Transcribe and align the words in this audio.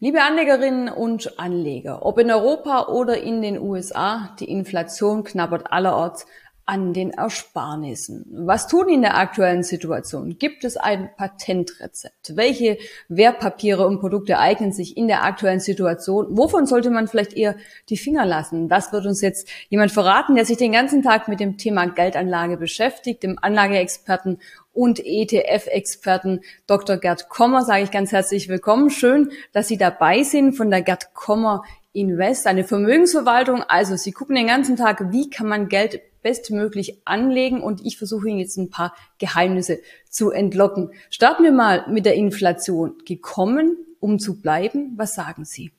Liebe 0.00 0.22
Anlegerinnen 0.22 0.88
und 0.88 1.40
Anleger, 1.40 2.06
ob 2.06 2.20
in 2.20 2.30
Europa 2.30 2.86
oder 2.86 3.20
in 3.20 3.42
den 3.42 3.58
USA, 3.58 4.32
die 4.38 4.48
Inflation 4.48 5.24
knabbert 5.24 5.72
allerorts 5.72 6.24
an 6.66 6.92
den 6.92 7.10
Ersparnissen. 7.10 8.24
Was 8.30 8.68
tun 8.68 8.88
in 8.88 9.02
der 9.02 9.16
aktuellen 9.16 9.64
Situation? 9.64 10.38
Gibt 10.38 10.62
es 10.62 10.76
ein 10.76 11.10
Patentrezept? 11.16 12.36
Welche 12.36 12.78
Wertpapiere 13.08 13.88
und 13.88 13.98
Produkte 13.98 14.38
eignen 14.38 14.70
sich 14.70 14.96
in 14.96 15.08
der 15.08 15.24
aktuellen 15.24 15.58
Situation? 15.58 16.26
Wovon 16.30 16.66
sollte 16.66 16.90
man 16.90 17.08
vielleicht 17.08 17.32
eher 17.32 17.56
die 17.88 17.96
Finger 17.96 18.24
lassen? 18.24 18.68
Das 18.68 18.92
wird 18.92 19.04
uns 19.04 19.20
jetzt 19.20 19.48
jemand 19.68 19.90
verraten, 19.90 20.36
der 20.36 20.44
sich 20.44 20.58
den 20.58 20.70
ganzen 20.70 21.02
Tag 21.02 21.26
mit 21.26 21.40
dem 21.40 21.56
Thema 21.56 21.86
Geldanlage 21.86 22.56
beschäftigt, 22.56 23.24
dem 23.24 23.36
Anlageexperten 23.40 24.38
und 24.78 25.04
ETF-Experten 25.04 26.42
Dr. 26.68 26.98
Gerd 26.98 27.28
Kommer. 27.28 27.64
Sage 27.64 27.82
ich 27.82 27.90
ganz 27.90 28.12
herzlich 28.12 28.48
willkommen. 28.48 28.90
Schön, 28.90 29.32
dass 29.52 29.66
Sie 29.66 29.76
dabei 29.76 30.22
sind 30.22 30.52
von 30.52 30.70
der 30.70 30.82
Gerd 30.82 31.14
Kommer 31.14 31.64
Invest, 31.92 32.46
eine 32.46 32.62
Vermögensverwaltung. 32.62 33.64
Also 33.66 33.96
Sie 33.96 34.12
gucken 34.12 34.36
den 34.36 34.46
ganzen 34.46 34.76
Tag, 34.76 35.10
wie 35.10 35.30
kann 35.30 35.48
man 35.48 35.68
Geld 35.68 36.00
bestmöglich 36.22 37.02
anlegen 37.04 37.60
und 37.60 37.84
ich 37.84 37.98
versuche 37.98 38.28
Ihnen 38.28 38.38
jetzt 38.38 38.56
ein 38.56 38.70
paar 38.70 38.94
Geheimnisse 39.18 39.80
zu 40.08 40.30
entlocken. 40.30 40.92
Starten 41.10 41.42
wir 41.42 41.50
mal 41.50 41.84
mit 41.88 42.06
der 42.06 42.14
Inflation. 42.14 42.98
Gekommen, 43.04 43.78
um 43.98 44.20
zu 44.20 44.40
bleiben. 44.40 44.92
Was 44.96 45.12
sagen 45.12 45.44
Sie? 45.44 45.72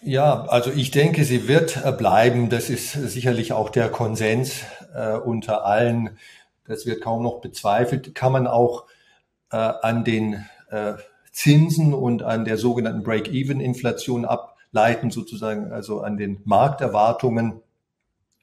Ja, 0.00 0.44
also 0.44 0.70
ich 0.70 0.90
denke, 0.90 1.24
sie 1.24 1.48
wird 1.48 1.82
bleiben. 1.98 2.48
Das 2.48 2.70
ist 2.70 2.92
sicherlich 2.92 3.52
auch 3.52 3.68
der 3.68 3.90
Konsens 3.90 4.62
äh, 4.94 5.12
unter 5.12 5.66
allen. 5.66 6.16
Das 6.66 6.86
wird 6.86 7.02
kaum 7.02 7.22
noch 7.22 7.40
bezweifelt. 7.40 8.14
Kann 8.14 8.32
man 8.32 8.46
auch 8.46 8.86
äh, 9.50 9.56
an 9.56 10.04
den 10.04 10.44
äh, 10.70 10.94
Zinsen 11.32 11.92
und 11.92 12.22
an 12.22 12.44
der 12.44 12.56
sogenannten 12.56 13.02
Break-Even-Inflation 13.02 14.24
ableiten, 14.24 15.10
sozusagen, 15.10 15.72
also 15.72 16.00
an 16.00 16.16
den 16.16 16.40
Markterwartungen. 16.44 17.60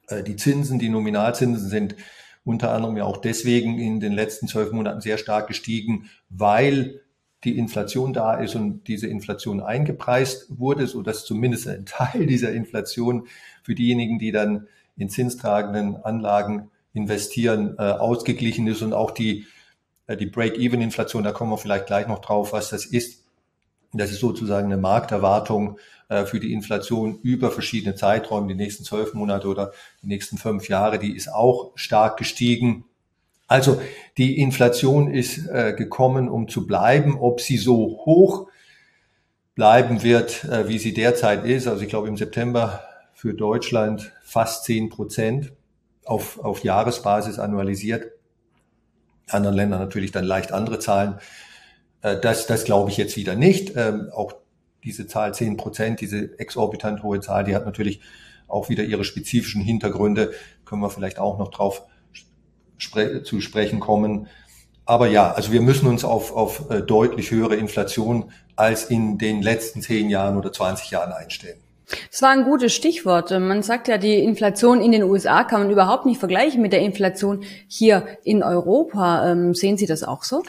Äh, 0.07 0.23
die 0.23 0.35
Zinsen, 0.35 0.77
die 0.77 0.89
Nominalzinsen 0.89 1.69
sind 1.69 1.95
unter 2.43 2.71
anderem 2.71 2.97
ja 2.97 3.03
auch 3.03 3.17
deswegen 3.17 3.77
in 3.77 3.99
den 3.99 4.13
letzten 4.13 4.47
zwölf 4.47 4.71
Monaten 4.71 5.01
sehr 5.01 5.17
stark 5.17 5.47
gestiegen, 5.47 6.09
weil 6.29 7.01
die 7.43 7.57
Inflation 7.57 8.13
da 8.13 8.35
ist 8.35 8.55
und 8.55 8.87
diese 8.87 9.07
Inflation 9.07 9.61
eingepreist 9.61 10.59
wurde, 10.59 10.87
so 10.87 11.01
dass 11.01 11.25
zumindest 11.25 11.67
ein 11.67 11.85
Teil 11.87 12.25
dieser 12.25 12.53
Inflation 12.53 13.27
für 13.63 13.75
diejenigen, 13.75 14.19
die 14.19 14.31
dann 14.31 14.67
in 14.97 15.09
zinstragenden 15.09 15.97
Anlagen 15.97 16.69
investieren, 16.93 17.75
äh, 17.77 17.83
ausgeglichen 17.83 18.67
ist 18.67 18.81
und 18.81 18.93
auch 18.93 19.11
die, 19.11 19.45
äh, 20.07 20.17
die 20.17 20.25
Break-Even-Inflation, 20.25 21.23
da 21.23 21.31
kommen 21.31 21.51
wir 21.51 21.57
vielleicht 21.57 21.87
gleich 21.87 22.07
noch 22.07 22.19
drauf, 22.19 22.53
was 22.53 22.69
das 22.69 22.85
ist. 22.85 23.23
Das 23.93 24.11
ist 24.11 24.19
sozusagen 24.19 24.67
eine 24.67 24.81
Markterwartung 24.81 25.77
äh, 26.09 26.25
für 26.25 26.39
die 26.39 26.53
Inflation 26.53 27.19
über 27.23 27.51
verschiedene 27.51 27.95
Zeiträume, 27.95 28.47
die 28.47 28.55
nächsten 28.55 28.83
zwölf 28.83 29.13
Monate 29.13 29.47
oder 29.47 29.71
die 30.01 30.07
nächsten 30.07 30.37
fünf 30.37 30.69
Jahre, 30.69 30.99
die 30.99 31.15
ist 31.15 31.31
auch 31.31 31.71
stark 31.75 32.17
gestiegen. 32.17 32.85
Also 33.47 33.81
die 34.17 34.39
Inflation 34.39 35.13
ist 35.13 35.47
äh, 35.47 35.73
gekommen, 35.77 36.29
um 36.29 36.47
zu 36.47 36.67
bleiben. 36.67 37.17
Ob 37.19 37.41
sie 37.41 37.57
so 37.57 38.01
hoch 38.05 38.47
bleiben 39.55 40.03
wird, 40.03 40.45
äh, 40.45 40.67
wie 40.69 40.79
sie 40.79 40.93
derzeit 40.93 41.45
ist, 41.45 41.67
also 41.67 41.83
ich 41.83 41.89
glaube 41.89 42.07
im 42.07 42.17
September 42.17 42.81
für 43.13 43.33
Deutschland 43.33 44.13
fast 44.23 44.63
zehn 44.63 44.89
Prozent 44.89 45.51
auf, 46.11 46.39
auf 46.39 46.63
Jahresbasis 46.63 47.39
annualisiert. 47.39 48.11
Anderen 49.29 49.55
Ländern 49.55 49.79
natürlich 49.79 50.11
dann 50.11 50.25
leicht 50.25 50.51
andere 50.51 50.79
Zahlen. 50.79 51.19
Äh, 52.01 52.19
das, 52.19 52.47
das 52.47 52.65
glaube 52.65 52.89
ich 52.91 52.97
jetzt 52.97 53.15
wieder 53.15 53.35
nicht. 53.35 53.75
Ähm, 53.77 54.09
auch 54.13 54.33
diese 54.83 55.07
Zahl 55.07 55.33
10 55.33 55.57
Prozent, 55.57 56.01
diese 56.01 56.37
exorbitant 56.37 57.01
hohe 57.01 57.21
Zahl, 57.21 57.45
die 57.45 57.55
hat 57.55 57.65
natürlich 57.65 58.01
auch 58.47 58.67
wieder 58.67 58.83
ihre 58.83 59.05
spezifischen 59.05 59.61
Hintergründe. 59.61 60.33
Können 60.65 60.81
wir 60.81 60.89
vielleicht 60.89 61.17
auch 61.17 61.39
noch 61.39 61.49
drauf 61.49 61.83
spre 62.77 63.23
zu 63.23 63.39
sprechen 63.39 63.79
kommen. 63.79 64.27
Aber 64.85 65.07
ja, 65.07 65.31
also 65.31 65.53
wir 65.53 65.61
müssen 65.61 65.87
uns 65.87 66.03
auf, 66.03 66.35
auf 66.35 66.69
äh, 66.69 66.81
deutlich 66.81 67.31
höhere 67.31 67.55
Inflation 67.55 68.31
als 68.57 68.83
in 68.83 69.17
den 69.17 69.41
letzten 69.41 69.81
zehn 69.81 70.09
Jahren 70.09 70.35
oder 70.35 70.51
20 70.51 70.91
Jahren 70.91 71.13
einstellen. 71.13 71.61
Das 72.09 72.21
war 72.21 72.29
ein 72.29 72.43
gutes 72.43 72.73
Stichwort. 72.73 73.31
Man 73.31 73.63
sagt 73.63 73.87
ja, 73.87 73.97
die 73.97 74.19
Inflation 74.19 74.81
in 74.81 74.91
den 74.91 75.03
USA 75.03 75.43
kann 75.43 75.61
man 75.61 75.71
überhaupt 75.71 76.05
nicht 76.05 76.19
vergleichen 76.19 76.61
mit 76.61 76.73
der 76.73 76.81
Inflation 76.81 77.43
hier 77.67 78.05
in 78.23 78.43
Europa. 78.43 79.31
Ähm, 79.31 79.53
sehen 79.53 79.77
Sie 79.77 79.85
das 79.85 80.03
auch 80.03 80.23
so? 80.23 80.43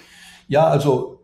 Ja, 0.48 0.68
also 0.68 1.20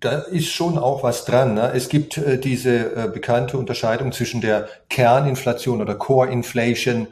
da 0.00 0.18
ist 0.18 0.48
schon 0.48 0.78
auch 0.78 1.02
was 1.02 1.24
dran. 1.24 1.54
Ne? 1.54 1.72
Es 1.74 1.88
gibt 1.88 2.18
äh, 2.18 2.38
diese 2.38 2.96
äh, 2.96 3.10
bekannte 3.12 3.56
Unterscheidung 3.56 4.12
zwischen 4.12 4.40
der 4.40 4.68
Kerninflation 4.88 5.80
oder 5.80 5.94
Core 5.94 6.30
Inflation 6.30 7.06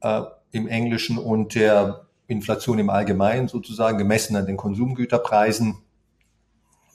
äh, 0.00 0.22
im 0.50 0.66
Englischen 0.66 1.18
und 1.18 1.54
der 1.54 2.06
Inflation 2.26 2.78
im 2.78 2.90
Allgemeinen 2.90 3.46
sozusagen 3.46 3.98
gemessen 3.98 4.34
an 4.34 4.46
den 4.46 4.56
Konsumgüterpreisen. 4.56 5.78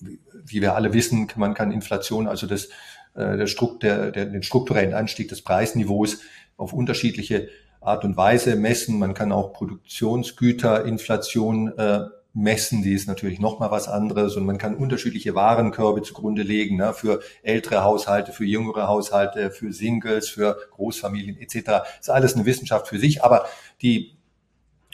Wie, 0.01 0.19
wie 0.45 0.61
wir 0.61 0.75
alle 0.75 0.93
wissen, 0.93 1.29
man 1.35 1.53
kann 1.53 1.71
Inflation, 1.71 2.27
also 2.27 2.47
das, 2.47 2.67
der 3.15 3.47
Strukt, 3.47 3.83
der, 3.83 4.11
der, 4.11 4.25
den 4.25 4.43
strukturellen 4.43 4.93
Anstieg 4.93 5.29
des 5.29 5.41
Preisniveaus 5.41 6.19
auf 6.57 6.73
unterschiedliche 6.73 7.47
Art 7.81 8.05
und 8.05 8.15
Weise 8.15 8.55
messen. 8.55 8.99
Man 8.99 9.13
kann 9.13 9.31
auch 9.31 9.53
Produktionsgüterinflation 9.53 11.77
äh, 11.77 12.05
messen, 12.33 12.81
die 12.81 12.93
ist 12.93 13.07
natürlich 13.07 13.39
noch 13.39 13.59
mal 13.59 13.71
was 13.71 13.89
anderes 13.89 14.37
und 14.37 14.45
man 14.45 14.57
kann 14.57 14.75
unterschiedliche 14.75 15.35
Warenkörbe 15.35 16.01
zugrunde 16.01 16.43
legen, 16.43 16.77
ne, 16.77 16.93
für 16.93 17.19
ältere 17.43 17.83
Haushalte, 17.83 18.31
für 18.31 18.45
jüngere 18.45 18.87
Haushalte, 18.87 19.51
für 19.51 19.73
Singles, 19.73 20.29
für 20.29 20.57
Großfamilien 20.71 21.37
etc. 21.37 21.83
Ist 21.99 22.09
alles 22.09 22.35
eine 22.35 22.45
Wissenschaft 22.45 22.87
für 22.87 22.99
sich, 22.99 23.23
aber 23.23 23.45
die 23.81 24.15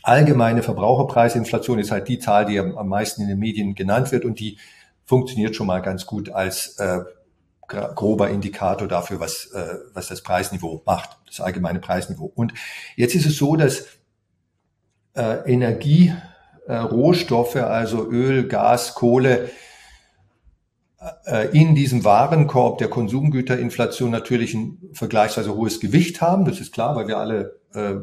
allgemeine 0.01 0.63
Verbraucherpreisinflation 0.63 1.79
ist 1.79 1.91
halt 1.91 2.07
die 2.07 2.17
Zahl, 2.17 2.45
die 2.45 2.59
am 2.59 2.87
meisten 2.87 3.21
in 3.21 3.27
den 3.27 3.39
Medien 3.39 3.75
genannt 3.75 4.11
wird 4.11 4.25
und 4.25 4.39
die 4.39 4.57
funktioniert 5.05 5.55
schon 5.55 5.67
mal 5.67 5.81
ganz 5.81 6.05
gut 6.05 6.29
als 6.29 6.79
äh, 6.79 7.01
grober 7.67 8.29
Indikator 8.29 8.87
dafür, 8.87 9.19
was, 9.19 9.47
äh, 9.53 9.75
was 9.93 10.07
das 10.07 10.21
Preisniveau 10.21 10.81
macht, 10.85 11.17
das 11.27 11.41
allgemeine 11.41 11.79
Preisniveau. 11.79 12.31
Und 12.33 12.53
jetzt 12.95 13.15
ist 13.15 13.25
es 13.25 13.37
so, 13.37 13.55
dass 13.55 13.85
äh, 15.15 15.51
Energie 15.51 16.13
äh, 16.67 16.77
Rohstoffe, 16.77 17.57
also 17.57 18.09
Öl, 18.09 18.47
Gas, 18.47 18.95
Kohle, 18.95 19.49
äh, 21.25 21.47
in 21.57 21.75
diesem 21.75 22.03
Warenkorb 22.03 22.77
der 22.77 22.89
Konsumgüterinflation 22.89 24.11
natürlich 24.11 24.53
ein 24.53 24.77
vergleichsweise 24.93 25.55
hohes 25.55 25.79
Gewicht 25.79 26.21
haben. 26.21 26.45
Das 26.45 26.59
ist 26.59 26.73
klar, 26.73 26.95
weil 26.95 27.07
wir 27.07 27.17
alle 27.17 27.59
äh, 27.73 27.95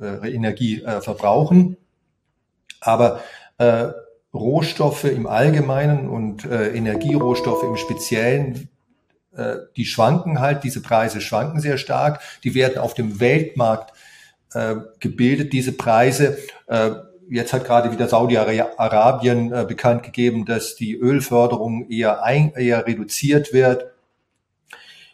äh, 0.00 0.34
Energie 0.34 0.82
äh, 0.82 1.00
verbrauchen. 1.00 1.76
Aber 2.80 3.20
äh, 3.58 3.88
Rohstoffe 4.34 5.04
im 5.04 5.26
Allgemeinen 5.26 6.08
und 6.08 6.44
äh, 6.44 6.68
Energierohstoffe 6.68 7.64
im 7.64 7.76
Speziellen, 7.76 8.68
äh, 9.38 9.56
die 9.76 9.86
schwanken 9.86 10.40
halt, 10.40 10.64
diese 10.64 10.82
Preise 10.82 11.20
schwanken 11.20 11.60
sehr 11.60 11.78
stark. 11.78 12.20
Die 12.44 12.54
werden 12.54 12.78
auf 12.78 12.94
dem 12.94 13.20
Weltmarkt 13.20 13.92
äh, 14.52 14.76
gebildet, 14.98 15.52
diese 15.52 15.72
Preise. 15.72 16.38
Äh, 16.66 16.90
jetzt 17.30 17.52
hat 17.52 17.64
gerade 17.64 17.92
wieder 17.92 18.08
Saudi-Arabien 18.08 19.52
äh, 19.52 19.64
bekannt 19.66 20.02
gegeben, 20.02 20.44
dass 20.44 20.74
die 20.74 20.94
Ölförderung 20.94 21.88
eher, 21.88 22.24
ein, 22.24 22.52
eher 22.54 22.86
reduziert 22.86 23.52
wird. 23.52 23.92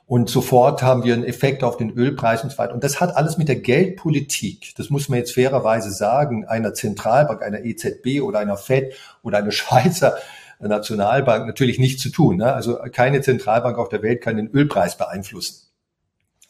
Und 0.07 0.29
sofort 0.29 0.83
haben 0.83 1.03
wir 1.05 1.15
einen 1.15 1.25
Effekt 1.25 1.65
auf 1.65 1.77
den 1.77 1.91
Ölpreis 1.91 2.45
und 2.45 2.51
so 2.51 2.59
weiter. 2.59 2.75
Und 2.75 2.85
das 2.85 3.01
hat 3.01 3.17
alles 3.17 3.39
mit 3.39 3.49
der 3.49 3.57
Geldpolitik, 3.57 4.75
das 4.77 4.91
muss 4.91 5.09
man 5.09 5.19
jetzt 5.19 5.33
fairerweise 5.33 5.91
sagen, 5.91 6.45
einer 6.47 6.75
Zentralbank, 6.75 7.43
einer 7.43 7.65
EZB 7.65 8.21
oder 8.21 8.39
einer 8.39 8.59
FED 8.59 8.95
oder 9.23 9.39
einer 9.39 9.51
Schweizer 9.51 10.17
Nationalbank 10.61 11.47
natürlich 11.47 11.79
nichts 11.79 12.03
zu 12.03 12.11
tun. 12.11 12.37
Ne? 12.37 12.53
Also 12.53 12.79
keine 12.93 13.21
Zentralbank 13.21 13.79
auf 13.79 13.89
der 13.89 14.03
Welt 14.03 14.23
kann 14.23 14.37
den 14.37 14.49
Ölpreis 14.49 14.97
beeinflussen. 14.97 15.69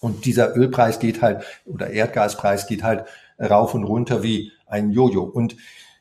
Und 0.01 0.27
dieser 0.27 0.57
Ölpreis 0.57 0.99
geht 0.99 1.23
halt, 1.23 1.45
oder 1.65 1.91
Erdgaspreis 1.91 2.67
geht 2.67 2.83
halt 2.83 3.05
rauf 3.41 3.75
und 3.75 3.85
runter 3.85 4.23
wie 4.23 4.53
ein 4.67 4.91
Jojo. 4.91 5.23
Und 5.23 5.57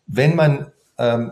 wenn 0.08 0.36
man 0.36 0.72
ähm, 0.98 1.32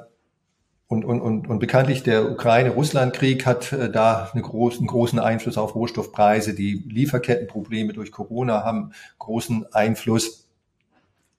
und, 0.92 1.06
und, 1.06 1.22
und, 1.22 1.48
und 1.48 1.60
bekanntlich 1.60 2.04
der 2.04 2.30
Ukraine-Russland-Krieg 2.30 3.46
hat 3.46 3.72
äh, 3.72 3.90
da 3.90 4.30
einen 4.34 4.44
großen, 4.44 4.86
großen 4.86 5.20
Einfluss 5.20 5.58
auf 5.58 5.74
Rohstoffpreise. 5.74 6.54
Die 6.54 6.84
Lieferkettenprobleme 6.86 7.94
durch 7.94 8.12
Corona 8.12 8.66
haben 8.66 8.92
großen 9.18 9.72
Einfluss. 9.72 10.50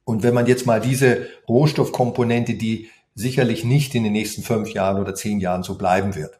Und 0.04 0.22
wenn 0.22 0.32
man 0.32 0.46
jetzt 0.46 0.66
mal 0.66 0.80
diese 0.80 1.26
Rohstoffkomponente, 1.48 2.54
die 2.54 2.88
sicherlich 3.14 3.64
nicht 3.64 3.94
in 3.94 4.04
den 4.04 4.12
nächsten 4.12 4.42
fünf 4.42 4.70
Jahren 4.70 5.00
oder 5.00 5.14
zehn 5.14 5.40
Jahren 5.40 5.62
so 5.62 5.76
bleiben 5.76 6.14
wird, 6.14 6.38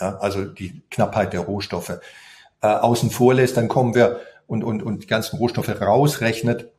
ja, 0.00 0.16
also 0.18 0.44
die 0.44 0.82
Knappheit 0.90 1.32
der 1.32 1.40
Rohstoffe, 1.40 2.00
äh, 2.62 2.66
außen 2.66 3.10
vor 3.10 3.34
lässt, 3.34 3.56
dann 3.56 3.68
kommen 3.68 3.94
wir 3.94 4.20
und, 4.46 4.64
und, 4.64 4.82
und 4.82 5.02
die 5.02 5.06
ganzen 5.06 5.38
Rohstoffe 5.38 5.80
rausrechnet, 5.80 6.70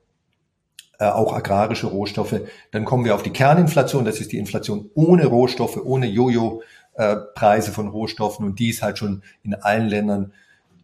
äh, 1.00 1.06
auch 1.06 1.34
agrarische 1.34 1.88
Rohstoffe. 1.88 2.42
Dann 2.72 2.86
kommen 2.86 3.06
wir 3.06 3.16
auf 3.16 3.24
die 3.24 3.32
Kerninflation, 3.32 4.06
das 4.06 4.20
ist 4.20 4.32
die 4.32 4.38
Inflation 4.38 4.90
ohne 4.96 5.26
Rohstoffe, 5.28 5.78
ohne 5.78 6.08
Jojo 6.08 6.62
äh, 6.96 7.62
von 7.62 7.88
Rohstoffen 7.90 8.46
und 8.46 8.60
die 8.60 8.70
ist 8.70 8.82
halt 8.82 8.98
schon 8.98 9.24
in 9.44 9.54
allen 9.54 9.88
Ländern, 9.88 10.34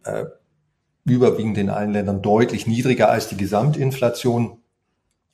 äh, 0.04 0.24
überwiegend 1.04 1.58
in 1.58 1.70
allen 1.70 1.92
Ländern 1.92 2.22
deutlich 2.22 2.66
niedriger 2.66 3.10
als 3.10 3.28
die 3.28 3.36
Gesamtinflation. 3.36 4.58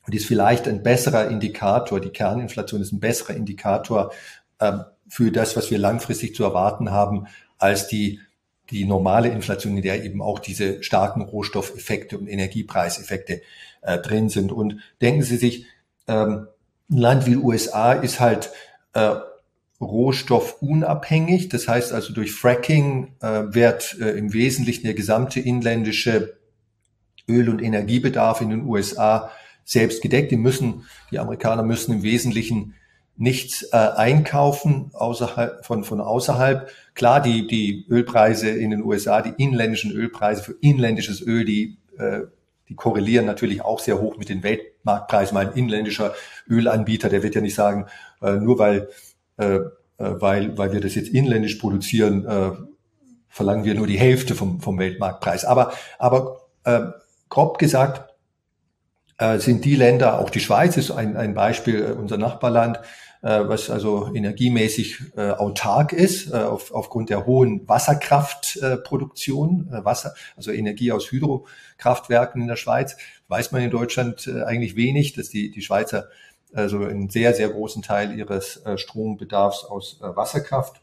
Und 0.05 0.15
ist 0.15 0.25
vielleicht 0.25 0.67
ein 0.67 0.83
besserer 0.83 1.29
Indikator, 1.29 1.99
die 1.99 2.09
Kerninflation 2.09 2.81
ist 2.81 2.91
ein 2.91 2.99
besserer 2.99 3.35
Indikator 3.35 4.11
äh, 4.59 4.79
für 5.07 5.31
das, 5.31 5.55
was 5.55 5.69
wir 5.69 5.77
langfristig 5.77 6.35
zu 6.35 6.43
erwarten 6.43 6.91
haben, 6.91 7.27
als 7.57 7.87
die, 7.87 8.19
die 8.69 8.85
normale 8.85 9.29
Inflation, 9.29 9.75
in 9.77 9.83
der 9.83 10.03
eben 10.03 10.21
auch 10.21 10.39
diese 10.39 10.81
starken 10.83 11.21
Rohstoffeffekte 11.21 12.17
und 12.17 12.27
Energiepreiseffekte 12.27 13.41
äh, 13.81 13.99
drin 13.99 14.29
sind. 14.29 14.51
Und 14.51 14.77
denken 15.01 15.23
Sie 15.23 15.37
sich, 15.37 15.65
ähm, 16.07 16.47
ein 16.89 16.97
Land 16.97 17.25
wie 17.25 17.35
USA 17.35 17.93
ist 17.93 18.19
halt 18.19 18.51
äh, 18.93 19.15
rohstoffunabhängig. 19.81 21.49
Das 21.49 21.67
heißt 21.67 21.91
also 21.91 22.13
durch 22.13 22.33
Fracking 22.33 23.15
äh, 23.21 23.53
wird 23.53 23.97
äh, 23.99 24.11
im 24.11 24.33
Wesentlichen 24.33 24.83
der 24.83 24.93
gesamte 24.93 25.39
inländische 25.39 26.37
Öl- 27.27 27.49
und 27.49 27.61
Energiebedarf 27.61 28.41
in 28.41 28.49
den 28.49 28.65
USA 28.65 29.31
selbst 29.63 30.01
gedeckt. 30.01 30.31
Die 30.31 30.37
müssen, 30.37 30.85
die 31.11 31.19
Amerikaner 31.19 31.63
müssen 31.63 31.93
im 31.93 32.03
Wesentlichen 32.03 32.75
nichts 33.17 33.63
äh, 33.71 33.77
einkaufen 33.77 34.91
außerhalb 34.93 35.65
von, 35.65 35.83
von 35.83 36.01
außerhalb. 36.01 36.69
Klar, 36.95 37.21
die, 37.21 37.47
die 37.47 37.85
Ölpreise 37.89 38.49
in 38.49 38.71
den 38.71 38.83
USA, 38.83 39.21
die 39.21 39.33
inländischen 39.41 39.91
Ölpreise 39.91 40.43
für 40.43 40.55
inländisches 40.61 41.21
Öl, 41.21 41.45
die, 41.45 41.77
äh, 41.97 42.21
die 42.69 42.75
korrelieren 42.75 43.25
natürlich 43.25 43.63
auch 43.63 43.79
sehr 43.79 43.99
hoch 43.99 44.17
mit 44.17 44.29
den 44.29 44.43
Weltmarktpreisen. 44.43 45.35
Mein 45.35 45.53
inländischer 45.53 46.13
Ölanbieter, 46.49 47.09
der 47.09 47.21
wird 47.21 47.35
ja 47.35 47.41
nicht 47.41 47.55
sagen, 47.55 47.85
äh, 48.21 48.37
nur 48.37 48.57
weil 48.57 48.87
äh, 49.37 49.59
äh, 50.01 50.19
weil, 50.19 50.57
weil 50.57 50.73
wir 50.73 50.81
das 50.81 50.95
jetzt 50.95 51.09
inländisch 51.09 51.55
produzieren, 51.55 52.25
äh, 52.25 52.51
verlangen 53.29 53.65
wir 53.65 53.75
nur 53.75 53.87
die 53.87 53.99
Hälfte 53.99 54.35
vom, 54.35 54.59
vom 54.59 54.79
Weltmarktpreis. 54.79 55.45
Aber, 55.45 55.73
aber 55.99 56.41
äh, 56.63 56.87
grob 57.29 57.59
gesagt 57.59 58.10
äh, 59.21 59.39
sind 59.39 59.63
die 59.65 59.75
Länder, 59.75 60.19
auch 60.19 60.29
die 60.31 60.39
Schweiz 60.39 60.77
ist 60.77 60.89
ein, 60.91 61.15
ein 61.15 61.33
Beispiel, 61.33 61.85
äh, 61.85 61.91
unser 61.91 62.17
Nachbarland, 62.17 62.79
äh, 63.21 63.47
was 63.47 63.69
also 63.69 64.11
energiemäßig 64.13 65.15
autark 65.15 65.93
ist, 65.93 66.33
auf, 66.33 66.73
aufgrund 66.73 67.11
der 67.11 67.27
hohen 67.27 67.69
Wasserkraftproduktion, 67.69 69.67
Wasser, 69.69 70.15
also 70.35 70.51
Energie 70.51 70.91
aus 70.91 71.11
Hydrokraftwerken 71.11 72.41
in 72.41 72.47
der 72.47 72.55
Schweiz, 72.55 72.97
weiß 73.27 73.51
man 73.51 73.61
in 73.61 73.69
Deutschland 73.69 74.27
eigentlich 74.27 74.75
wenig, 74.75 75.13
dass 75.13 75.29
die, 75.29 75.51
die 75.51 75.61
Schweizer 75.61 76.09
also 76.53 76.79
einen 76.79 77.11
sehr, 77.11 77.35
sehr 77.35 77.49
großen 77.49 77.83
Teil 77.83 78.17
ihres 78.17 78.63
Strombedarfs 78.75 79.65
aus 79.65 79.99
Wasserkraft 80.01 80.81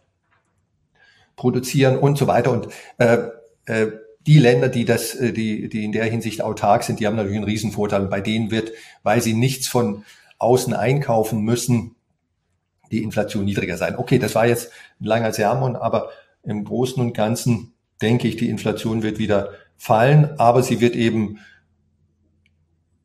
produzieren 1.38 1.96
und 1.98 2.18
so 2.18 2.26
weiter. 2.26 2.52
Und 2.52 2.68
äh, 2.98 3.30
äh, 3.64 3.92
die 4.28 4.38
Länder, 4.38 4.68
die 4.68 4.84
das, 4.84 5.14
äh, 5.14 5.32
die, 5.32 5.68
die 5.68 5.84
in 5.84 5.92
der 5.92 6.04
Hinsicht 6.04 6.42
autark 6.42 6.84
sind, 6.84 7.00
die 7.00 7.06
haben 7.06 7.16
natürlich 7.16 7.38
einen 7.38 7.46
Riesenvorteil. 7.46 8.06
Bei 8.06 8.20
denen 8.20 8.50
wird, 8.50 8.72
weil 9.02 9.22
sie 9.22 9.32
nichts 9.32 9.66
von 9.66 10.04
außen 10.38 10.74
einkaufen 10.74 11.40
müssen, 11.40 11.96
die 12.90 13.02
Inflation 13.02 13.46
niedriger 13.46 13.78
sein. 13.78 13.96
Okay, 13.96 14.18
das 14.18 14.34
war 14.34 14.46
jetzt 14.46 14.70
ein 15.00 15.06
langer 15.06 15.32
Sermon, 15.32 15.76
aber 15.76 16.10
im 16.42 16.64
Großen 16.64 17.02
und 17.02 17.14
Ganzen 17.14 17.72
denke 18.02 18.28
ich, 18.28 18.36
die 18.36 18.50
Inflation 18.50 19.02
wird 19.02 19.18
wieder 19.18 19.52
fallen, 19.78 20.38
aber 20.38 20.62
sie 20.62 20.80
wird 20.80 20.94
eben 20.94 21.38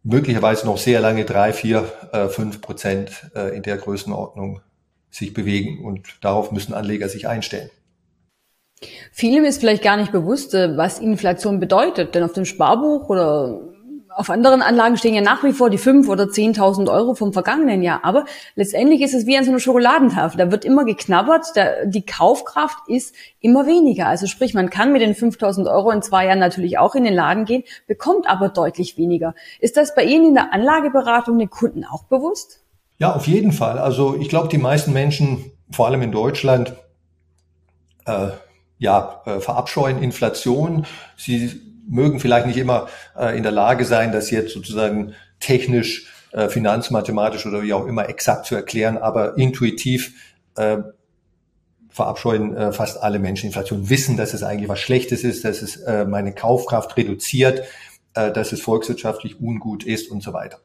möglicherweise 0.04 0.66
noch 0.66 0.78
sehr 0.78 1.00
lange 1.00 1.24
drei, 1.24 1.54
vier, 1.54 1.90
äh, 2.12 2.28
fünf 2.28 2.60
Prozent 2.60 3.32
äh, 3.34 3.56
in 3.56 3.64
der 3.64 3.78
Größenordnung 3.78 4.62
sich 5.10 5.34
bewegen. 5.34 5.86
Und 5.86 6.18
darauf 6.20 6.52
müssen 6.52 6.74
Anleger 6.74 7.08
sich 7.08 7.30
einstellen. 7.30 7.70
Vielem 9.12 9.44
ist 9.44 9.60
vielleicht 9.60 9.84
gar 9.84 9.98
nicht 9.98 10.12
bewusst, 10.12 10.54
äh, 10.54 10.78
was 10.78 11.00
Inflation 11.00 11.60
bedeutet, 11.60 12.16
denn 12.16 12.24
auf 12.24 12.34
dem 12.34 12.46
Sparbuch 12.46 13.10
oder 13.10 13.60
auf 14.16 14.30
anderen 14.30 14.62
Anlagen 14.62 14.98
stehen 14.98 15.14
ja 15.14 15.22
nach 15.22 15.44
wie 15.44 15.54
vor 15.54 15.70
die 15.70 15.80
5.000 15.80 16.10
oder 16.10 16.26
10.000 16.26 16.92
Euro 16.92 17.16
vom 17.16 17.34
vergangenen 17.34 17.82
Jahr. 17.82 18.02
Aber 18.04 18.26
letztendlich 18.56 19.02
ist 19.02 19.14
es 19.14 19.26
wie 19.26 19.38
an 19.38 19.44
so 19.44 19.52
einer 19.52 19.60
Schokoladentafel. 19.60 20.38
Da 20.38 20.52
wird 20.52 20.66
immer 20.66 20.86
geknabbert, 20.86 21.56
der, 21.56 21.86
die 21.86 22.06
Kaufkraft 22.06 22.78
ist 22.88 23.16
immer 23.40 23.66
weniger. 23.66 24.08
Also 24.08 24.28
sprich, 24.28 24.54
man 24.54 24.70
kann 24.70 24.92
mit 24.92 25.02
den 25.02 25.16
5.000 25.16 25.72
Euro 25.72 25.92
in 25.92 26.02
zwei 26.02 26.28
Jahren 26.28 26.40
natürlich 26.40 26.78
auch 26.78 26.96
in 26.96 27.04
den 27.04 27.14
Laden 27.14 27.46
gehen, 27.46 27.64
bekommt 27.88 28.30
aber 28.30 28.50
deutlich 28.50 28.98
weniger. 28.98 29.34
Ist 29.60 29.78
das 29.78 29.96
bei 29.96 30.04
Ihnen 30.04 30.30
in 30.30 30.34
der 30.36 30.54
Anlageberatung 30.54 31.38
den 31.40 31.50
Kunden 31.50 31.84
auch 31.84 32.04
bewusst? 32.04 32.62
Ja, 33.00 33.16
auf 33.16 33.28
jeden 33.28 33.52
Fall. 33.52 33.80
Also 33.80 34.16
ich 34.16 34.30
glaube, 34.30 34.48
die 34.48 34.58
meisten 34.58 34.94
Menschen, 34.94 35.52
vor 35.72 35.88
allem 35.88 36.02
in 36.02 36.12
Deutschland, 36.12 36.76
äh, 38.06 38.28
ja, 38.84 39.22
äh, 39.26 39.40
verabscheuen 39.40 40.04
Inflation. 40.04 40.86
Sie 41.16 41.62
mögen 41.88 42.20
vielleicht 42.20 42.48
nicht 42.48 42.58
immer 42.58 42.90
äh, 43.18 43.36
in 43.38 43.44
der 43.44 43.54
Lage 43.54 43.86
sein, 43.86 44.12
das 44.12 44.30
jetzt 44.30 44.54
sozusagen 44.54 45.14
technisch, 45.40 46.12
äh, 46.34 46.50
finanzmathematisch 46.50 47.46
oder 47.46 47.64
wie 47.64 47.72
auch 47.72 47.88
immer 47.88 48.10
exakt 48.10 48.46
zu 48.46 48.56
erklären, 48.56 48.98
aber 48.98 49.38
intuitiv 49.38 50.14
verabscheuen 51.90 52.74
fast 52.74 53.02
alle 53.02 53.18
Menschen 53.18 53.48
Inflation, 53.48 53.90
wissen, 53.90 54.18
dass 54.18 54.36
es 54.36 54.44
eigentlich 54.44 54.70
was 54.70 54.80
Schlechtes 54.80 55.24
ist, 55.24 55.44
dass 55.46 55.64
es 55.64 55.82
meine 56.08 56.32
Kaufkraft 56.32 56.96
reduziert, 56.96 57.64
dass 58.14 58.52
es 58.52 58.62
volkswirtschaftlich 58.62 59.42
ungut 59.42 59.84
ist 59.84 60.12
und 60.12 60.22
so 60.22 60.32
weiter. 60.32 60.60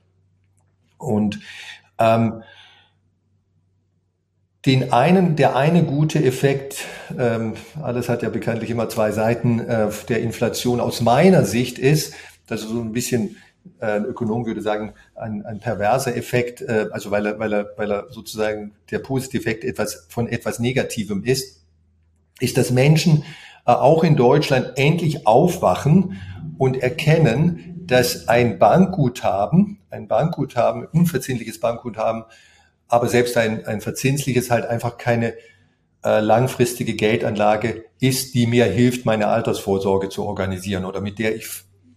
Und 0.98 1.40
ähm, 1.98 2.42
den 4.68 4.92
einen, 4.92 5.34
der 5.34 5.56
eine 5.56 5.82
gute 5.82 6.22
Effekt, 6.22 6.84
ähm, 7.18 7.54
alles 7.82 8.10
hat 8.10 8.22
ja 8.22 8.28
bekanntlich 8.28 8.68
immer 8.68 8.90
zwei 8.90 9.12
Seiten 9.12 9.60
äh, 9.60 9.88
der 10.10 10.20
Inflation 10.20 10.78
aus 10.78 11.00
meiner 11.00 11.46
Sicht 11.46 11.78
ist, 11.78 12.12
dass 12.46 12.60
so 12.60 12.78
ein 12.78 12.92
bisschen 12.92 13.36
äh, 13.80 13.86
ein 13.86 14.04
Ökonom 14.04 14.44
würde 14.44 14.60
sagen, 14.60 14.92
ein, 15.14 15.42
ein 15.46 15.58
perverser 15.58 16.14
Effekt, 16.14 16.60
äh, 16.60 16.88
also 16.90 17.10
weil 17.10 17.24
er, 17.24 17.38
weil 17.38 17.54
er, 17.54 17.66
weil 17.78 17.90
er 17.90 18.06
sozusagen 18.10 18.72
der 18.90 18.98
positive 18.98 19.40
Effekt 19.40 19.64
etwas 19.64 20.06
von 20.10 20.28
etwas 20.28 20.58
Negativem 20.58 21.24
ist, 21.24 21.62
ist, 22.38 22.58
dass 22.58 22.70
Menschen 22.70 23.24
äh, 23.66 23.72
auch 23.72 24.04
in 24.04 24.16
Deutschland 24.16 24.72
endlich 24.76 25.26
aufwachen 25.26 26.20
und 26.58 26.76
erkennen, 26.76 27.84
dass 27.86 28.28
ein 28.28 28.58
Bankguthaben, 28.58 29.78
ein 29.88 30.08
Bankguthaben, 30.08 30.84
unverzinsliches 30.84 31.58
Bankguthaben 31.58 32.24
aber 32.88 33.08
selbst 33.08 33.36
ein, 33.36 33.66
ein 33.66 33.80
verzinsliches 33.80 34.50
halt 34.50 34.66
einfach 34.66 34.98
keine 34.98 35.34
äh, 36.04 36.20
langfristige 36.20 36.94
Geldanlage 36.94 37.84
ist, 38.00 38.34
die 38.34 38.46
mir 38.46 38.64
hilft, 38.64 39.04
meine 39.04 39.28
Altersvorsorge 39.28 40.08
zu 40.08 40.24
organisieren 40.24 40.84
oder 40.84 41.00
mit 41.00 41.18
der 41.18 41.36
ich 41.36 41.46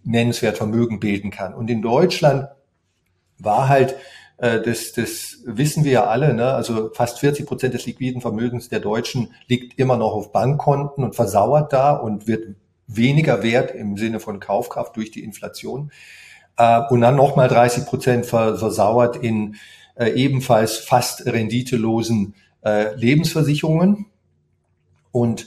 nennenswert 0.04 0.58
Vermögen 0.58 1.00
bilden 1.00 1.30
kann. 1.30 1.54
Und 1.54 1.70
in 1.70 1.82
Deutschland 1.82 2.48
war 3.38 3.68
halt, 3.68 3.96
äh, 4.38 4.60
das, 4.60 4.92
das 4.92 5.38
wissen 5.46 5.84
wir 5.84 5.92
ja 5.92 6.06
alle, 6.06 6.34
ne? 6.34 6.52
also 6.52 6.90
fast 6.92 7.20
40 7.20 7.46
Prozent 7.46 7.74
des 7.74 7.86
liquiden 7.86 8.20
Vermögens 8.20 8.68
der 8.68 8.80
Deutschen 8.80 9.32
liegt 9.46 9.78
immer 9.78 9.96
noch 9.96 10.12
auf 10.12 10.32
Bankkonten 10.32 11.04
und 11.04 11.14
versauert 11.14 11.72
da 11.72 11.92
und 11.92 12.26
wird 12.26 12.56
weniger 12.88 13.42
wert 13.42 13.70
im 13.70 13.96
Sinne 13.96 14.20
von 14.20 14.40
Kaufkraft 14.40 14.96
durch 14.96 15.10
die 15.10 15.24
Inflation. 15.24 15.92
Äh, 16.56 16.80
und 16.90 17.00
dann 17.00 17.16
nochmal 17.16 17.48
30 17.48 17.86
Prozent 17.86 18.26
versauert 18.26 19.16
in 19.16 19.56
äh, 19.94 20.10
ebenfalls 20.10 20.76
fast 20.76 21.26
renditelosen 21.26 22.34
äh, 22.64 22.94
Lebensversicherungen. 22.94 24.06
Und 25.10 25.46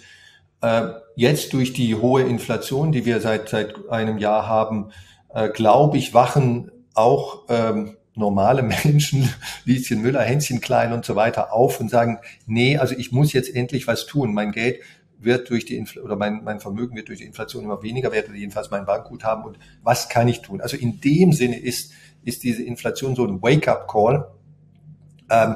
äh, 0.62 0.90
jetzt 1.16 1.54
durch 1.54 1.74
die 1.74 1.96
hohe 1.96 2.24
Inflation, 2.24 2.92
die 2.92 3.06
wir 3.06 3.20
seit, 3.22 3.50
seit 3.50 3.90
einem 3.90 4.18
Jahr 4.18 4.48
haben, 4.48 4.92
äh, 5.34 5.50
glaube 5.50 5.98
ich, 5.98 6.14
wachen 6.14 6.72
auch 6.94 7.44
ähm, 7.50 7.98
normale 8.16 8.64
Menschen, 8.84 9.30
Lieschen 9.66 10.02
Müller, 10.02 10.22
Hänschen 10.22 10.62
Klein 10.62 10.94
und 10.94 11.06
so 11.06 11.16
weiter 11.16 11.54
auf 11.54 11.80
und 11.80 11.90
sagen, 11.90 12.20
nee, 12.46 12.78
also 12.78 12.96
ich 12.96 13.12
muss 13.12 13.34
jetzt 13.34 13.54
endlich 13.54 13.88
was 13.88 14.06
tun. 14.06 14.34
Mein 14.34 14.52
Geld 14.52 14.80
wird 15.18 15.50
durch 15.50 15.66
die 15.66 15.78
Infl 15.78 16.00
oder 16.00 16.16
mein, 16.16 16.44
mein 16.44 16.60
Vermögen 16.60 16.96
wird 16.96 17.08
durch 17.08 17.20
die 17.20 17.26
Inflation 17.26 17.64
immer 17.64 17.82
weniger 17.84 18.12
wert 18.12 18.28
oder 18.28 18.38
jedenfalls 18.38 18.70
mein 18.70 18.86
Bankguthaben 18.86 19.46
und 19.46 19.58
was 19.82 20.10
kann 20.10 20.28
ich 20.28 20.42
tun? 20.42 20.62
Also 20.62 20.78
in 20.78 21.02
dem 21.02 21.34
Sinne 21.34 21.60
ist, 21.60 21.94
ist 22.26 22.44
diese 22.44 22.64
Inflation 22.64 23.16
so 23.16 23.26
ein 23.26 23.42
Wake-up-Call, 23.42 24.28
ähm, 25.30 25.56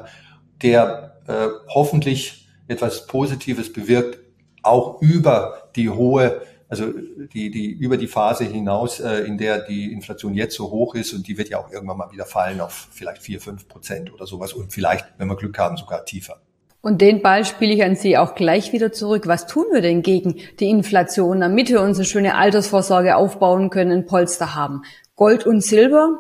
der 0.62 1.18
äh, 1.28 1.48
hoffentlich 1.68 2.48
etwas 2.68 3.08
Positives 3.08 3.74
bewirkt, 3.74 4.20
auch 4.62 5.02
über 5.02 5.70
die 5.76 5.90
hohe, 5.90 6.42
also 6.68 6.94
die, 7.34 7.50
die 7.50 7.72
über 7.72 7.98
die 7.98 8.08
Phase 8.08 8.46
hinaus, 8.46 9.00
äh, 9.00 9.22
in 9.22 9.38
der 9.38 9.60
die 9.66 9.92
Inflation 9.92 10.34
jetzt 10.34 10.56
so 10.56 10.70
hoch 10.70 10.96
ist 10.96 11.14
und 11.14 11.28
die 11.28 11.38
wird 11.38 11.50
ja 11.50 11.60
auch 11.60 11.72
irgendwann 11.72 11.98
mal 11.98 12.12
wieder 12.12 12.26
fallen 12.26 12.62
auf 12.62 12.90
vielleicht 12.92 13.22
vier, 13.22 13.42
fünf 13.42 13.68
Prozent 13.68 14.14
oder 14.14 14.28
sowas 14.28 14.54
und 14.54 14.72
vielleicht, 14.72 15.06
wenn 15.18 15.28
wir 15.28 15.36
Glück 15.36 15.58
haben, 15.58 15.78
sogar 15.78 16.06
tiefer. 16.06 16.42
Und 16.82 17.02
den 17.02 17.22
Ball 17.22 17.44
spiele 17.44 17.74
ich 17.74 17.84
an 17.84 17.96
Sie 17.96 18.18
auch 18.18 18.36
gleich 18.36 18.72
wieder 18.72 18.94
zurück. 18.94 19.28
Was 19.28 19.48
tun 19.48 19.66
wir 19.74 19.82
denn 19.82 20.02
gegen 20.02 20.36
die 20.60 20.70
Inflation, 20.70 21.42
damit 21.42 21.70
wir 21.70 21.82
unsere 21.82 22.06
schöne 22.06 22.36
Altersvorsorge 22.36 23.18
aufbauen 23.18 23.70
können, 23.70 23.92
ein 23.92 24.06
Polster 24.06 24.56
haben? 24.56 24.84
Gold 25.18 25.46
und 25.46 25.62
Silber, 25.62 26.20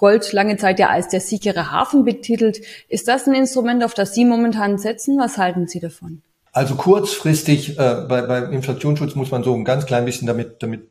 Gold 0.00 0.32
lange 0.32 0.56
Zeit 0.56 0.78
ja 0.78 0.88
als 0.88 1.08
der 1.08 1.20
sichere 1.20 1.70
Hafen 1.70 2.04
betitelt. 2.04 2.62
Ist 2.88 3.06
das 3.06 3.26
ein 3.26 3.34
Instrument, 3.34 3.84
auf 3.84 3.92
das 3.92 4.14
Sie 4.14 4.24
momentan 4.24 4.78
setzen? 4.78 5.18
Was 5.18 5.36
halten 5.36 5.68
Sie 5.68 5.78
davon? 5.78 6.22
Also 6.52 6.74
kurzfristig 6.74 7.78
äh, 7.78 8.06
bei, 8.08 8.22
beim 8.22 8.50
Inflationsschutz 8.50 9.14
muss 9.14 9.30
man 9.30 9.44
so 9.44 9.54
ein 9.54 9.64
ganz 9.64 9.84
klein 9.84 10.06
bisschen 10.06 10.26
damit, 10.26 10.62
damit 10.62 10.88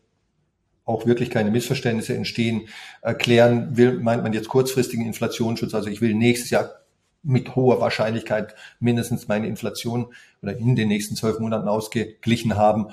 auch 0.86 1.08
wirklich 1.08 1.32
keine 1.32 1.50
Missverständnisse 1.50 2.16
entstehen, 2.16 2.68
erklären 3.02 3.76
will, 3.78 4.00
meint 4.00 4.22
man 4.22 4.32
jetzt 4.32 4.48
kurzfristigen 4.48 5.06
Inflationsschutz. 5.08 5.74
Also 5.74 5.90
ich 5.90 6.02
will 6.02 6.14
nächstes 6.14 6.52
Jahr 6.52 6.70
mit 7.24 7.56
hoher 7.56 7.82
Wahrscheinlichkeit 7.82 8.54
mindestens 8.80 9.28
meine 9.28 9.48
Inflation 9.48 10.14
oder 10.44 10.56
in 10.56 10.76
den 10.76 10.88
nächsten 10.88 11.16
zwölf 11.16 11.40
Monaten 11.40 11.68
ausgeglichen 11.68 12.58
haben. 12.58 12.90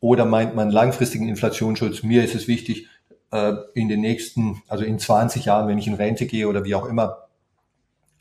Oder 0.00 0.24
meint 0.24 0.54
man 0.54 0.70
langfristigen 0.70 1.28
Inflationsschutz? 1.28 2.02
Mir 2.02 2.24
ist 2.24 2.34
es 2.34 2.48
wichtig, 2.48 2.88
äh, 3.30 3.52
in 3.74 3.88
den 3.88 4.00
nächsten, 4.00 4.62
also 4.68 4.84
in 4.84 4.98
20 4.98 5.44
Jahren, 5.44 5.68
wenn 5.68 5.78
ich 5.78 5.86
in 5.86 5.94
Rente 5.94 6.26
gehe 6.26 6.48
oder 6.48 6.64
wie 6.64 6.74
auch 6.74 6.86
immer, 6.86 7.28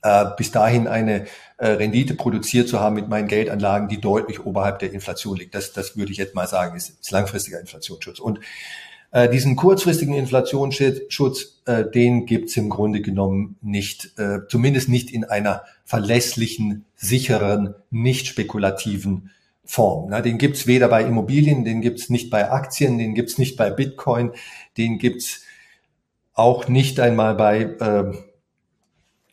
äh, 0.04 0.26
bis 0.38 0.52
dahin 0.52 0.88
eine 0.88 1.26
äh, 1.58 1.68
Rendite 1.68 2.14
produziert 2.14 2.68
zu 2.68 2.80
haben 2.80 2.96
mit 2.96 3.10
meinen 3.10 3.28
Geldanlagen, 3.28 3.88
die 3.88 4.00
deutlich 4.00 4.46
oberhalb 4.46 4.80
der 4.80 4.94
Inflation 4.94 5.38
liegt. 5.38 5.56
Das, 5.56 5.74
das 5.74 5.98
würde 5.98 6.12
ich 6.12 6.18
jetzt 6.18 6.36
mal 6.36 6.48
sagen, 6.48 6.76
ist, 6.76 6.90
ist 6.90 7.12
langfristiger 7.12 7.60
Inflationsschutz. 7.60 8.20
Und 8.20 8.40
äh, 9.12 9.30
diesen 9.30 9.56
kurzfristigen 9.56 10.14
Inflationsschutz, 10.14 11.62
äh, 11.66 11.86
den 11.90 12.26
gibt's 12.26 12.58
im 12.58 12.70
Grunde 12.70 13.02
genommen 13.02 13.58
nicht, 13.62 14.18
äh, 14.18 14.40
zumindest 14.50 14.90
nicht 14.90 15.12
in 15.12 15.24
einer 15.24 15.64
verlässlichen, 15.86 16.86
sicheren, 16.96 17.74
nicht 17.90 18.28
spekulativen 18.28 19.32
Form. 19.68 20.10
Na, 20.10 20.22
den 20.22 20.38
gibt's 20.38 20.66
weder 20.66 20.88
bei 20.88 21.04
Immobilien, 21.04 21.66
den 21.66 21.82
gibt's 21.82 22.10
nicht 22.10 22.30
bei 22.30 22.50
Aktien, 22.50 22.98
den 22.98 23.14
gibt's 23.14 23.38
nicht 23.38 23.58
bei 23.58 23.70
Bitcoin, 23.70 24.32
den 24.78 24.98
gibt's 24.98 25.44
auch 26.34 26.70
nicht 26.70 27.00
einmal 27.00 27.36
bei, 27.36 27.64
äh, 27.64 28.14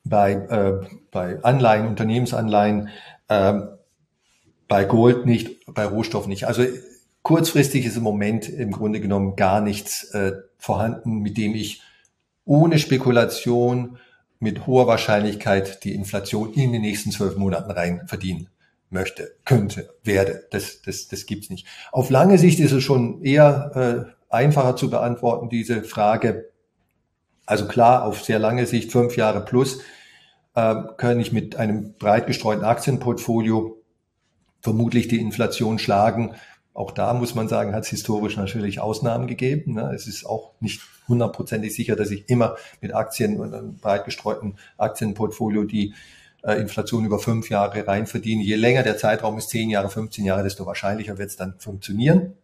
bei, 0.02 0.32
äh, 0.32 0.86
bei 1.12 1.42
Anleihen, 1.44 1.86
Unternehmensanleihen, 1.86 2.88
äh, 3.28 3.60
bei 4.66 4.84
Gold 4.84 5.24
nicht, 5.24 5.64
bei 5.72 5.84
Rohstoffen 5.84 6.30
nicht. 6.30 6.48
Also 6.48 6.64
kurzfristig 7.22 7.86
ist 7.86 7.96
im 7.96 8.02
Moment 8.02 8.48
im 8.48 8.72
Grunde 8.72 9.00
genommen 9.00 9.36
gar 9.36 9.60
nichts 9.60 10.12
äh, 10.14 10.32
vorhanden, 10.58 11.20
mit 11.20 11.38
dem 11.38 11.54
ich 11.54 11.80
ohne 12.44 12.78
Spekulation 12.78 13.98
mit 14.40 14.66
hoher 14.66 14.88
Wahrscheinlichkeit 14.88 15.84
die 15.84 15.94
Inflation 15.94 16.52
in 16.54 16.72
den 16.72 16.82
nächsten 16.82 17.12
zwölf 17.12 17.36
Monaten 17.36 17.70
rein 17.70 18.02
verdienen 18.06 18.48
möchte, 18.94 19.36
könnte, 19.44 19.90
werde. 20.02 20.46
Das, 20.50 20.80
das, 20.80 21.08
das 21.08 21.26
gibt's 21.26 21.50
nicht. 21.50 21.66
Auf 21.92 22.08
lange 22.08 22.38
Sicht 22.38 22.60
ist 22.60 22.72
es 22.72 22.82
schon 22.82 23.22
eher 23.22 24.06
äh, 24.08 24.34
einfacher 24.34 24.76
zu 24.76 24.88
beantworten, 24.88 25.50
diese 25.50 25.82
Frage. 25.84 26.50
Also 27.44 27.68
klar, 27.68 28.04
auf 28.04 28.24
sehr 28.24 28.38
lange 28.38 28.64
Sicht, 28.64 28.90
fünf 28.90 29.16
Jahre 29.18 29.44
plus, 29.44 29.80
äh, 30.54 30.74
kann 30.96 31.20
ich 31.20 31.32
mit 31.32 31.56
einem 31.56 31.92
breit 31.98 32.26
gestreuten 32.26 32.64
Aktienportfolio 32.64 33.76
vermutlich 34.62 35.08
die 35.08 35.20
Inflation 35.20 35.78
schlagen 35.78 36.34
auch 36.74 36.90
da 36.90 37.14
muss 37.14 37.36
man 37.36 37.46
sagen, 37.46 37.72
hat 37.72 37.84
es 37.84 37.90
historisch 37.90 38.36
natürlich 38.36 38.80
Ausnahmen 38.80 39.28
gegeben. 39.28 39.74
Ne? 39.74 39.92
Es 39.94 40.08
ist 40.08 40.26
auch 40.26 40.54
nicht 40.58 40.82
hundertprozentig 41.06 41.72
sicher, 41.72 41.94
dass 41.94 42.10
ich 42.10 42.28
immer 42.28 42.56
mit 42.80 42.92
Aktien 42.92 43.38
und 43.38 43.54
einem 43.54 43.76
breit 43.76 44.04
gestreuten 44.04 44.56
Aktienportfolio 44.76 45.62
die 45.62 45.94
äh, 46.44 46.54
Inflation 46.54 47.04
über 47.04 47.18
fünf 47.18 47.50
Jahre 47.50 47.86
rein 47.86 48.06
verdiene. 48.06 48.42
Je 48.42 48.56
länger 48.56 48.82
der 48.82 48.96
Zeitraum 48.96 49.38
ist, 49.38 49.50
zehn 49.50 49.70
Jahre, 49.70 49.90
15 49.90 50.24
Jahre, 50.24 50.42
desto 50.42 50.66
wahrscheinlicher 50.66 51.18
wird 51.18 51.30
es 51.30 51.36
dann 51.36 51.54
funktionieren. 51.58 52.34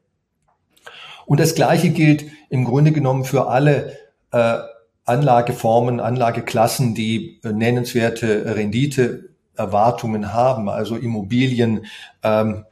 Und 1.27 1.39
das 1.39 1.55
Gleiche 1.55 1.91
gilt 1.91 2.25
im 2.49 2.65
Grunde 2.65 2.93
genommen 2.93 3.25
für 3.25 3.49
alle 3.49 3.97
äh, 4.33 4.59
Anlageformen, 5.05 6.01
Anlageklassen, 6.01 6.95
die 6.95 7.41
äh, 7.45 7.53
nennenswerte 7.53 8.57
Renditeerwartungen 8.57 10.33
haben, 10.33 10.69
also 10.69 10.97
Immobilien, 10.97 11.87
ähm, 12.23 12.65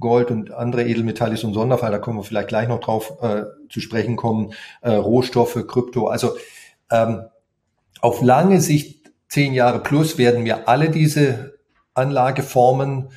Gold 0.00 0.30
und 0.30 0.52
andere 0.52 0.84
Edelmetalle 0.84 1.34
ist 1.34 1.44
ein 1.44 1.54
Sonderfall, 1.54 1.90
da 1.90 1.98
kommen 1.98 2.18
wir 2.18 2.24
vielleicht 2.24 2.48
gleich 2.48 2.68
noch 2.68 2.80
drauf 2.80 3.14
äh, 3.20 3.44
zu 3.68 3.80
sprechen 3.80 4.16
kommen, 4.16 4.52
äh, 4.80 4.90
Rohstoffe, 4.90 5.66
Krypto. 5.66 6.06
Also 6.06 6.36
ähm, 6.90 7.22
auf 8.00 8.22
lange 8.22 8.60
Sicht, 8.60 8.97
zehn 9.28 9.52
Jahre 9.52 9.82
plus, 9.82 10.18
werden 10.18 10.42
mir 10.42 10.68
alle 10.68 10.90
diese 10.90 11.58
Anlageformen 11.94 13.08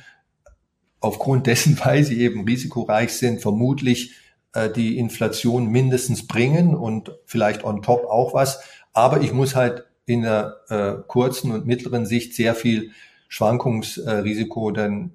aufgrund 1.00 1.46
dessen, 1.46 1.78
weil 1.84 2.04
sie 2.04 2.20
eben 2.20 2.44
risikoreich 2.44 3.12
sind, 3.12 3.40
vermutlich 3.40 4.14
äh, 4.54 4.70
die 4.70 4.98
Inflation 4.98 5.68
mindestens 5.68 6.26
bringen 6.26 6.74
und 6.74 7.12
vielleicht 7.26 7.64
on 7.64 7.82
top 7.82 8.04
auch 8.04 8.34
was. 8.34 8.60
Aber 8.92 9.20
ich 9.20 9.32
muss 9.32 9.54
halt 9.54 9.84
in 10.04 10.22
der 10.22 10.56
äh, 10.68 10.94
kurzen 11.06 11.52
und 11.52 11.66
mittleren 11.66 12.06
Sicht 12.06 12.34
sehr 12.34 12.54
viel 12.54 12.90
Schwankungsrisiko 13.28 14.72
dann 14.72 15.12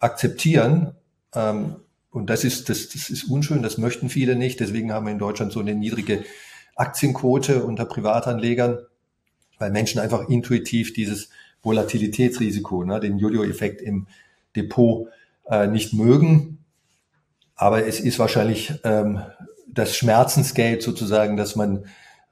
akzeptieren. 0.00 0.94
Ähm, 1.34 1.76
und 2.10 2.30
das 2.30 2.44
ist, 2.44 2.68
das, 2.68 2.88
das 2.88 3.10
ist 3.10 3.24
unschön, 3.24 3.62
das 3.62 3.78
möchten 3.78 4.08
viele 4.08 4.36
nicht. 4.36 4.60
Deswegen 4.60 4.92
haben 4.92 5.06
wir 5.06 5.12
in 5.12 5.18
Deutschland 5.18 5.52
so 5.52 5.60
eine 5.60 5.74
niedrige 5.74 6.24
Aktienquote 6.76 7.64
unter 7.64 7.84
Privatanlegern, 7.84 8.78
weil 9.58 9.70
Menschen 9.70 10.00
einfach 10.00 10.28
intuitiv 10.28 10.92
dieses 10.92 11.30
Volatilitätsrisiko, 11.62 12.84
ne, 12.84 13.00
den 13.00 13.18
Jojo-Effekt 13.18 13.80
im 13.80 14.06
Depot 14.54 15.08
äh, 15.48 15.66
nicht 15.66 15.94
mögen. 15.94 16.58
Aber 17.56 17.86
es 17.86 18.00
ist 18.00 18.18
wahrscheinlich 18.18 18.74
ähm, 18.84 19.20
das 19.66 19.96
Schmerzensgeld 19.96 20.82
sozusagen, 20.82 21.36
dass 21.36 21.56
man 21.56 21.84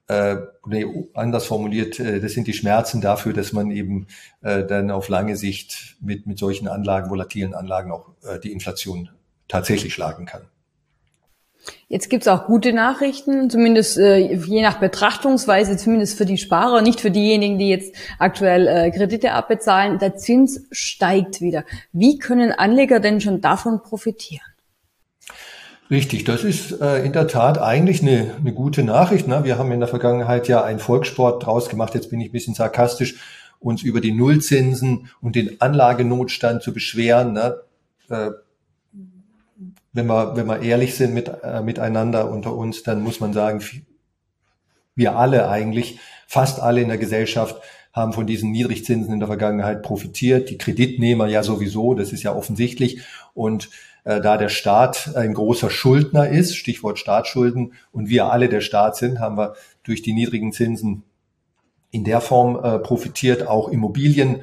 äh, 0.09 0.37
nee, 0.67 0.87
anders 1.15 1.47
formuliert, 1.47 1.99
äh, 1.99 2.21
das 2.21 2.33
sind 2.33 2.47
die 2.47 2.53
Schmerzen 2.53 3.01
dafür, 3.01 3.33
dass 3.33 3.53
man 3.53 3.71
eben 3.71 4.07
äh, 4.43 4.65
dann 4.65 4.91
auf 4.91 5.09
lange 5.09 5.37
Sicht 5.37 5.97
mit, 6.01 6.27
mit 6.27 6.39
solchen 6.39 6.69
Anlagen, 6.69 7.09
volatilen 7.09 7.55
Anlagen 7.55 7.93
auch 7.93 8.11
äh, 8.25 8.39
die 8.39 8.53
Inflation 8.53 9.11
tatsächlich 9.49 9.95
schlagen 9.95 10.27
kann. 10.27 10.43
Jetzt 11.89 12.09
gibt's 12.09 12.27
auch 12.27 12.47
gute 12.47 12.73
Nachrichten, 12.73 13.51
zumindest 13.51 13.99
äh, 13.99 14.19
je 14.19 14.63
nach 14.63 14.79
Betrachtungsweise, 14.79 15.77
zumindest 15.77 16.17
für 16.17 16.25
die 16.25 16.39
Sparer, 16.39 16.83
nicht 16.83 17.01
für 17.01 17.11
diejenigen, 17.11 17.59
die 17.59 17.69
jetzt 17.69 17.95
aktuell 18.19 18.67
äh, 18.67 18.91
Kredite 18.91 19.33
abbezahlen. 19.33 19.99
Der 19.99 20.17
Zins 20.17 20.63
steigt 20.71 21.41
wieder. 21.41 21.65
Wie 21.93 22.19
können 22.19 22.51
Anleger 22.51 22.99
denn 22.99 23.21
schon 23.21 23.41
davon 23.41 23.83
profitieren? 23.83 24.47
Richtig, 25.91 26.25
das 26.25 26.43
ist 26.43 26.81
äh, 26.81 27.05
in 27.05 27.13
der 27.13 27.29
Tat 27.29 27.59
eigentlich 27.59 28.01
eine, 28.01 28.37
eine 28.41 28.55
gute 28.55 28.83
Nachricht. 28.83 29.29
Ne? 29.29 29.45
Wir 29.45 29.59
haben 29.59 29.71
in 29.73 29.81
der 29.81 29.89
Vergangenheit 29.91 30.49
ja 30.49 30.65
einen 30.65 30.79
Volkssport 30.79 31.45
draus 31.45 31.69
gemacht, 31.69 31.95
jetzt 31.95 32.09
bin 32.09 32.19
ich 32.21 32.31
ein 32.31 32.33
bisschen 32.33 32.55
sarkastisch, 32.55 33.17
uns 33.61 33.83
über 33.83 34.01
die 34.01 34.13
Nullzinsen 34.13 35.11
und 35.21 35.37
den 35.37 35.61
Anlagenotstand 35.61 36.63
zu 36.63 36.73
beschweren. 36.73 37.35
Ne? 37.35 37.57
Wenn, 39.93 40.07
wir, 40.07 40.37
wenn 40.37 40.47
wir 40.47 40.63
ehrlich 40.63 40.95
sind 40.95 41.15
mit, 41.15 41.29
äh, 41.29 41.63
miteinander 41.63 42.31
unter 42.31 42.55
uns, 42.55 42.83
dann 42.83 43.03
muss 43.03 43.21
man 43.21 43.33
sagen, 43.33 43.63
wir 44.95 45.17
alle 45.17 45.49
eigentlich, 45.49 45.99
fast 46.27 46.61
alle 46.61 46.81
in 46.81 46.89
der 46.89 46.99
Gesellschaft, 46.99 47.63
haben 47.93 48.13
von 48.13 48.27
diesen 48.27 48.51
Niedrigzinsen 48.53 49.13
in 49.13 49.21
der 49.21 49.29
Vergangenheit 49.29 49.83
profitiert. 49.83 50.49
Die 50.49 50.57
Kreditnehmer 50.57 51.27
ja 51.27 51.43
sowieso, 51.43 51.95
das 51.95 52.13
ist 52.13 52.23
ja 52.23 52.35
offensichtlich. 52.35 53.03
Und 53.35 53.69
äh, 54.05 54.21
da 54.21 54.37
der 54.37 54.49
Staat 54.49 55.15
ein 55.15 55.35
großer 55.35 55.71
Schuldner 55.71 56.29
ist, 56.29 56.57
Stichwort 56.57 56.99
Staatsschulden, 56.99 57.75
und 57.93 58.09
wir 58.09 58.33
alle 58.33 58.49
der 58.49 58.63
Staat 58.63 58.97
sind, 58.97 59.21
haben 59.21 59.37
wir 59.37 59.55
durch 59.83 60.03
die 60.03 60.15
niedrigen 60.15 60.53
Zinsen 60.53 61.03
in 61.91 62.05
der 62.05 62.21
Form 62.21 62.57
äh, 62.65 62.79
profitiert, 62.79 63.47
auch 63.47 63.69
Immobilien. 63.69 64.43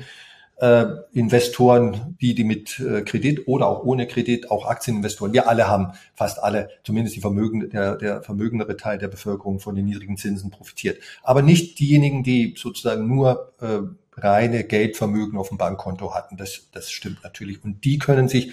Äh, 0.59 0.85
Investoren, 1.13 2.17
die 2.19 2.35
die 2.35 2.43
mit 2.43 2.79
äh, 2.79 3.01
Kredit 3.03 3.47
oder 3.47 3.67
auch 3.67 3.83
ohne 3.85 4.07
Kredit, 4.07 4.51
auch 4.51 4.65
Aktieninvestoren, 4.65 5.31
wir 5.31 5.47
alle 5.47 5.69
haben, 5.69 5.93
fast 6.15 6.43
alle, 6.43 6.69
zumindest 6.83 7.15
die 7.15 7.21
Vermögen, 7.21 7.69
der, 7.69 7.95
der 7.95 8.21
vermögendere 8.23 8.75
Teil 8.75 8.97
der 8.97 9.07
Bevölkerung 9.07 9.61
von 9.61 9.75
den 9.75 9.85
niedrigen 9.85 10.17
Zinsen 10.17 10.51
profitiert. 10.51 11.01
Aber 11.23 11.41
nicht 11.41 11.79
diejenigen, 11.79 12.23
die 12.23 12.55
sozusagen 12.57 13.07
nur 13.07 13.53
äh, 13.61 13.79
reine 14.19 14.65
Geldvermögen 14.65 15.39
auf 15.39 15.47
dem 15.47 15.57
Bankkonto 15.57 16.13
hatten. 16.13 16.35
Das, 16.35 16.67
das 16.73 16.91
stimmt 16.91 17.23
natürlich. 17.23 17.63
Und 17.63 17.85
die 17.85 17.97
können 17.97 18.27
sich 18.27 18.51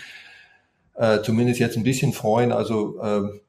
äh, 0.94 1.22
zumindest 1.22 1.60
jetzt 1.60 1.76
ein 1.76 1.82
bisschen 1.82 2.12
freuen. 2.12 2.52
Also 2.52 3.00
äh, 3.00 3.40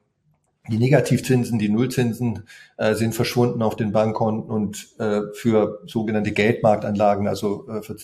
die 0.68 0.78
Negativzinsen, 0.78 1.58
die 1.58 1.68
Nullzinsen 1.68 2.44
äh, 2.76 2.94
sind 2.94 3.14
verschwunden 3.14 3.62
auf 3.62 3.76
den 3.76 3.92
Bankkonten 3.92 4.50
und 4.50 4.88
äh, 4.98 5.20
für 5.32 5.80
sogenannte 5.86 6.32
Geldmarktanlagen, 6.32 7.26
also 7.26 7.68
äh, 7.68 7.82
für 7.82 7.96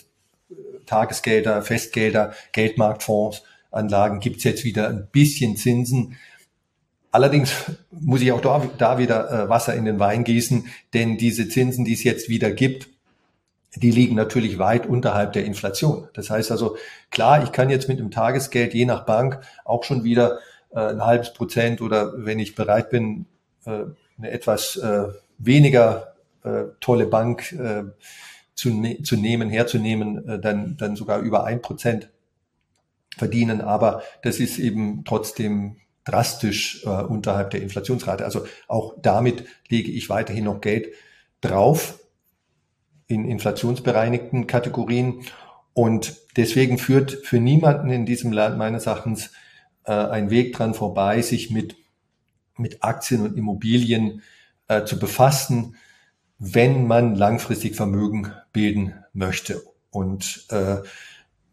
Tagesgelder, 0.86 1.62
Festgelder, 1.62 2.34
Geldmarktfonds, 2.52 3.42
Anlagen 3.70 4.20
gibt's 4.20 4.44
jetzt 4.44 4.64
wieder 4.64 4.88
ein 4.88 5.08
bisschen 5.10 5.56
Zinsen. 5.56 6.16
Allerdings 7.10 7.52
muss 7.90 8.22
ich 8.22 8.32
auch 8.32 8.40
da, 8.40 8.64
da 8.78 8.98
wieder 8.98 9.30
äh, 9.30 9.48
Wasser 9.48 9.74
in 9.74 9.84
den 9.84 9.98
Wein 9.98 10.24
gießen, 10.24 10.66
denn 10.94 11.16
diese 11.16 11.48
Zinsen, 11.48 11.84
die 11.84 11.94
es 11.94 12.04
jetzt 12.04 12.28
wieder 12.28 12.50
gibt, 12.50 12.88
die 13.76 13.90
liegen 13.90 14.14
natürlich 14.14 14.58
weit 14.58 14.86
unterhalb 14.86 15.32
der 15.32 15.44
Inflation. 15.44 16.08
Das 16.14 16.30
heißt 16.30 16.50
also, 16.50 16.76
klar, 17.10 17.42
ich 17.42 17.52
kann 17.52 17.70
jetzt 17.70 17.88
mit 17.88 17.98
dem 17.98 18.10
Tagesgeld 18.10 18.74
je 18.74 18.84
nach 18.84 19.04
Bank 19.04 19.40
auch 19.64 19.84
schon 19.84 20.04
wieder 20.04 20.38
äh, 20.74 20.80
ein 20.80 21.04
halbes 21.04 21.32
Prozent 21.32 21.80
oder 21.80 22.12
wenn 22.16 22.38
ich 22.38 22.54
bereit 22.54 22.90
bin, 22.90 23.26
äh, 23.64 23.84
eine 24.18 24.30
etwas 24.30 24.76
äh, 24.76 25.04
weniger 25.38 26.10
tolle 26.78 27.06
Bank 27.06 27.56
zu, 28.54 28.70
ne 28.70 29.02
zu 29.02 29.16
nehmen, 29.16 29.50
herzunehmen, 29.50 30.28
äh, 30.28 30.38
dann, 30.38 30.76
dann 30.76 30.96
sogar 30.96 31.20
über 31.20 31.44
ein 31.44 31.62
Prozent 31.62 32.10
verdienen, 33.16 33.60
aber 33.60 34.02
das 34.22 34.40
ist 34.40 34.58
eben 34.58 35.04
trotzdem 35.04 35.76
drastisch 36.04 36.84
äh, 36.84 36.88
unterhalb 36.88 37.50
der 37.50 37.62
Inflationsrate. 37.62 38.24
Also 38.24 38.46
auch 38.68 38.94
damit 39.00 39.44
lege 39.68 39.90
ich 39.90 40.08
weiterhin 40.08 40.44
noch 40.44 40.60
Geld 40.60 40.88
drauf 41.40 41.98
in 43.06 43.24
inflationsbereinigten 43.24 44.46
Kategorien. 44.46 45.22
Und 45.72 46.16
deswegen 46.36 46.78
führt 46.78 47.12
für 47.12 47.38
niemanden 47.38 47.90
in 47.90 48.06
diesem 48.06 48.32
Land 48.32 48.58
meines 48.58 48.86
Erachtens 48.86 49.32
äh, 49.84 49.92
ein 49.92 50.30
Weg 50.30 50.54
dran 50.54 50.74
vorbei, 50.74 51.20
sich 51.22 51.50
mit, 51.50 51.76
mit 52.56 52.82
Aktien 52.82 53.22
und 53.22 53.36
Immobilien 53.36 54.22
äh, 54.68 54.84
zu 54.84 54.98
befassen, 54.98 55.76
wenn 56.52 56.86
man 56.86 57.14
langfristig 57.14 57.74
Vermögen 57.74 58.32
bilden 58.52 58.94
möchte. 59.12 59.62
Und, 59.90 60.46
äh, 60.50 60.78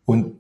und 0.06 0.40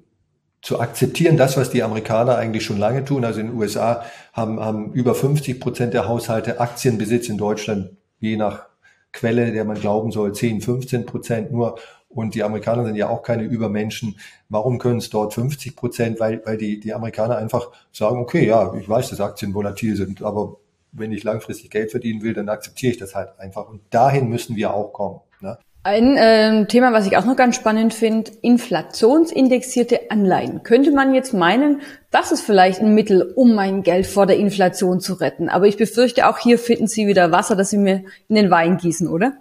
zu 0.61 0.79
akzeptieren, 0.79 1.37
das, 1.37 1.57
was 1.57 1.71
die 1.71 1.83
Amerikaner 1.83 2.37
eigentlich 2.37 2.63
schon 2.63 2.77
lange 2.77 3.03
tun. 3.03 3.25
Also 3.25 3.39
in 3.39 3.47
den 3.47 3.57
USA 3.57 4.03
haben, 4.33 4.59
haben 4.59 4.93
über 4.93 5.15
50 5.15 5.59
Prozent 5.59 5.93
der 5.93 6.07
Haushalte 6.07 6.59
Aktienbesitz, 6.59 7.29
in 7.29 7.37
Deutschland 7.37 7.91
je 8.19 8.37
nach 8.37 8.67
Quelle, 9.11 9.51
der 9.51 9.65
man 9.65 9.79
glauben 9.79 10.11
soll, 10.11 10.33
10, 10.33 10.61
15 10.61 11.05
Prozent 11.05 11.51
nur. 11.51 11.79
Und 12.07 12.35
die 12.35 12.43
Amerikaner 12.43 12.85
sind 12.85 12.95
ja 12.95 13.09
auch 13.09 13.23
keine 13.23 13.43
Übermenschen. 13.43 14.19
Warum 14.49 14.77
können 14.77 14.99
es 14.99 15.09
dort 15.09 15.33
50 15.33 15.75
Prozent? 15.75 16.19
Weil, 16.19 16.41
weil 16.45 16.57
die, 16.57 16.79
die 16.79 16.93
Amerikaner 16.93 17.37
einfach 17.37 17.71
sagen, 17.91 18.19
okay, 18.19 18.45
ja, 18.45 18.73
ich 18.75 18.87
weiß, 18.87 19.09
dass 19.09 19.21
Aktien 19.21 19.53
volatil 19.53 19.95
sind, 19.95 20.21
aber 20.21 20.57
wenn 20.91 21.11
ich 21.11 21.23
langfristig 21.23 21.69
Geld 21.69 21.91
verdienen 21.91 22.21
will, 22.21 22.33
dann 22.33 22.49
akzeptiere 22.49 22.91
ich 22.91 22.97
das 22.97 23.15
halt 23.15 23.39
einfach. 23.39 23.67
Und 23.67 23.81
dahin 23.89 24.27
müssen 24.27 24.55
wir 24.55 24.73
auch 24.73 24.93
kommen. 24.93 25.21
Ne? 25.39 25.57
Ein 25.83 26.15
äh, 26.15 26.67
Thema, 26.67 26.93
was 26.93 27.07
ich 27.07 27.17
auch 27.17 27.25
noch 27.25 27.35
ganz 27.35 27.55
spannend 27.55 27.93
finde, 27.93 28.31
inflationsindexierte 28.41 30.11
Anleihen. 30.11 30.61
Könnte 30.61 30.91
man 30.91 31.15
jetzt 31.15 31.33
meinen, 31.33 31.81
das 32.11 32.31
ist 32.31 32.41
vielleicht 32.41 32.81
ein 32.81 32.93
Mittel, 32.93 33.33
um 33.35 33.55
mein 33.55 33.81
Geld 33.81 34.05
vor 34.05 34.27
der 34.27 34.37
Inflation 34.37 34.99
zu 34.99 35.13
retten. 35.15 35.49
Aber 35.49 35.65
ich 35.65 35.77
befürchte, 35.77 36.27
auch 36.27 36.37
hier 36.37 36.59
finden 36.59 36.87
Sie 36.87 37.07
wieder 37.07 37.31
Wasser, 37.31 37.55
das 37.55 37.71
Sie 37.71 37.79
mir 37.79 38.03
in 38.27 38.35
den 38.35 38.51
Wein 38.51 38.77
gießen, 38.77 39.07
oder? 39.07 39.33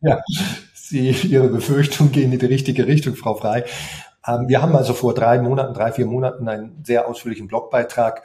Ja, 0.00 0.22
Sie, 0.72 1.10
Ihre 1.10 1.48
Befürchtungen 1.48 2.12
gehen 2.12 2.32
in 2.32 2.38
die 2.38 2.46
richtige 2.46 2.86
Richtung, 2.86 3.14
Frau 3.14 3.34
Frei. 3.34 3.64
Ähm, 4.26 4.48
wir 4.48 4.62
haben 4.62 4.74
also 4.74 4.94
vor 4.94 5.12
drei 5.12 5.38
Monaten, 5.38 5.74
drei, 5.74 5.92
vier 5.92 6.06
Monaten 6.06 6.48
einen 6.48 6.82
sehr 6.82 7.06
ausführlichen 7.08 7.46
Blogbeitrag 7.46 8.22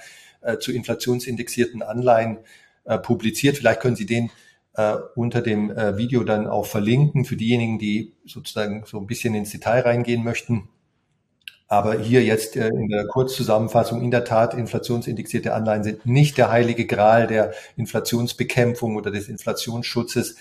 zu 0.60 0.72
inflationsindexierten 0.72 1.82
Anleihen 1.82 2.40
äh, 2.86 2.98
publiziert. 2.98 3.58
Vielleicht 3.58 3.82
können 3.82 3.96
Sie 3.96 4.06
den 4.06 4.32
äh, 4.74 4.96
unter 5.16 5.42
dem 5.42 5.72
äh, 5.72 5.98
Video 5.98 6.24
dann 6.24 6.48
auch 6.48 6.66
verlinken 6.66 7.26
für 7.26 7.36
diejenigen, 7.36 7.80
die 7.80 8.14
sozusagen 8.26 8.84
so 8.86 8.98
ein 9.00 9.08
bisschen 9.08 9.36
ins 9.36 9.52
Detail 9.52 9.82
reingehen 9.82 10.24
möchten. 10.24 10.70
Aber 11.68 12.00
hier 12.00 12.24
jetzt 12.24 12.56
äh, 12.56 12.70
in 12.70 12.88
der 12.88 13.06
Kurzzusammenfassung, 13.06 14.02
in 14.02 14.10
der 14.10 14.24
Tat, 14.24 14.56
inflationsindexierte 14.56 15.54
Anleihen 15.54 15.84
sind 15.84 16.06
nicht 16.06 16.38
der 16.38 16.50
heilige 16.50 16.88
Gral 16.88 17.28
der 17.28 17.54
Inflationsbekämpfung 17.78 18.96
oder 18.96 19.12
des 19.12 19.30
Inflationsschutzes, 19.30 20.36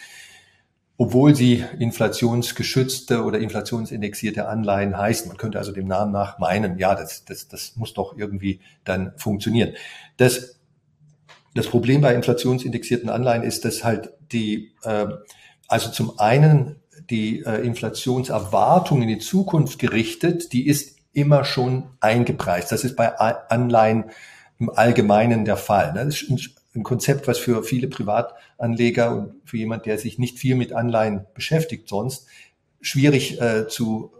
obwohl 0.98 1.34
sie 1.34 1.64
inflationsgeschützte 1.78 3.24
oder 3.24 3.38
inflationsindexierte 3.38 4.48
Anleihen 4.48 4.98
heißen. 4.98 5.28
Man 5.28 5.38
könnte 5.38 5.58
also 5.58 5.72
dem 5.72 5.86
Namen 5.86 6.12
nach 6.12 6.38
meinen, 6.38 6.76
ja, 6.78 6.94
das, 6.94 7.24
das, 7.24 7.48
das 7.48 7.76
muss 7.76 7.94
doch 7.94 8.18
irgendwie 8.18 8.60
dann 8.84 9.12
funktionieren. 9.16 9.74
Das 10.18 10.58
das 11.54 11.66
Problem 11.66 12.00
bei 12.00 12.14
inflationsindexierten 12.14 13.08
Anleihen 13.08 13.42
ist, 13.42 13.64
dass 13.64 13.82
halt 13.82 14.12
die, 14.30 14.72
äh, 14.84 15.06
also 15.66 15.90
zum 15.90 16.18
einen 16.18 16.76
die 17.10 17.40
äh, 17.40 17.66
Inflationserwartung 17.66 19.02
in 19.02 19.08
die 19.08 19.18
Zukunft 19.18 19.78
gerichtet, 19.78 20.52
die 20.52 20.68
ist 20.68 20.98
immer 21.12 21.44
schon 21.44 21.90
eingepreist. 22.00 22.70
Das 22.70 22.84
ist 22.84 22.96
bei 22.96 23.18
Anleihen 23.18 24.04
im 24.60 24.70
Allgemeinen 24.70 25.44
der 25.44 25.56
Fall. 25.56 25.96
Ist 26.06 26.30
ein 26.74 26.82
Konzept, 26.82 27.26
was 27.26 27.38
für 27.38 27.62
viele 27.62 27.88
Privatanleger 27.88 29.14
und 29.14 29.34
für 29.44 29.56
jemand, 29.56 29.86
der 29.86 29.98
sich 29.98 30.18
nicht 30.18 30.38
viel 30.38 30.54
mit 30.54 30.72
Anleihen 30.72 31.26
beschäftigt 31.34 31.88
sonst, 31.88 32.26
schwierig 32.80 33.40
äh, 33.40 33.68
zu, 33.68 34.12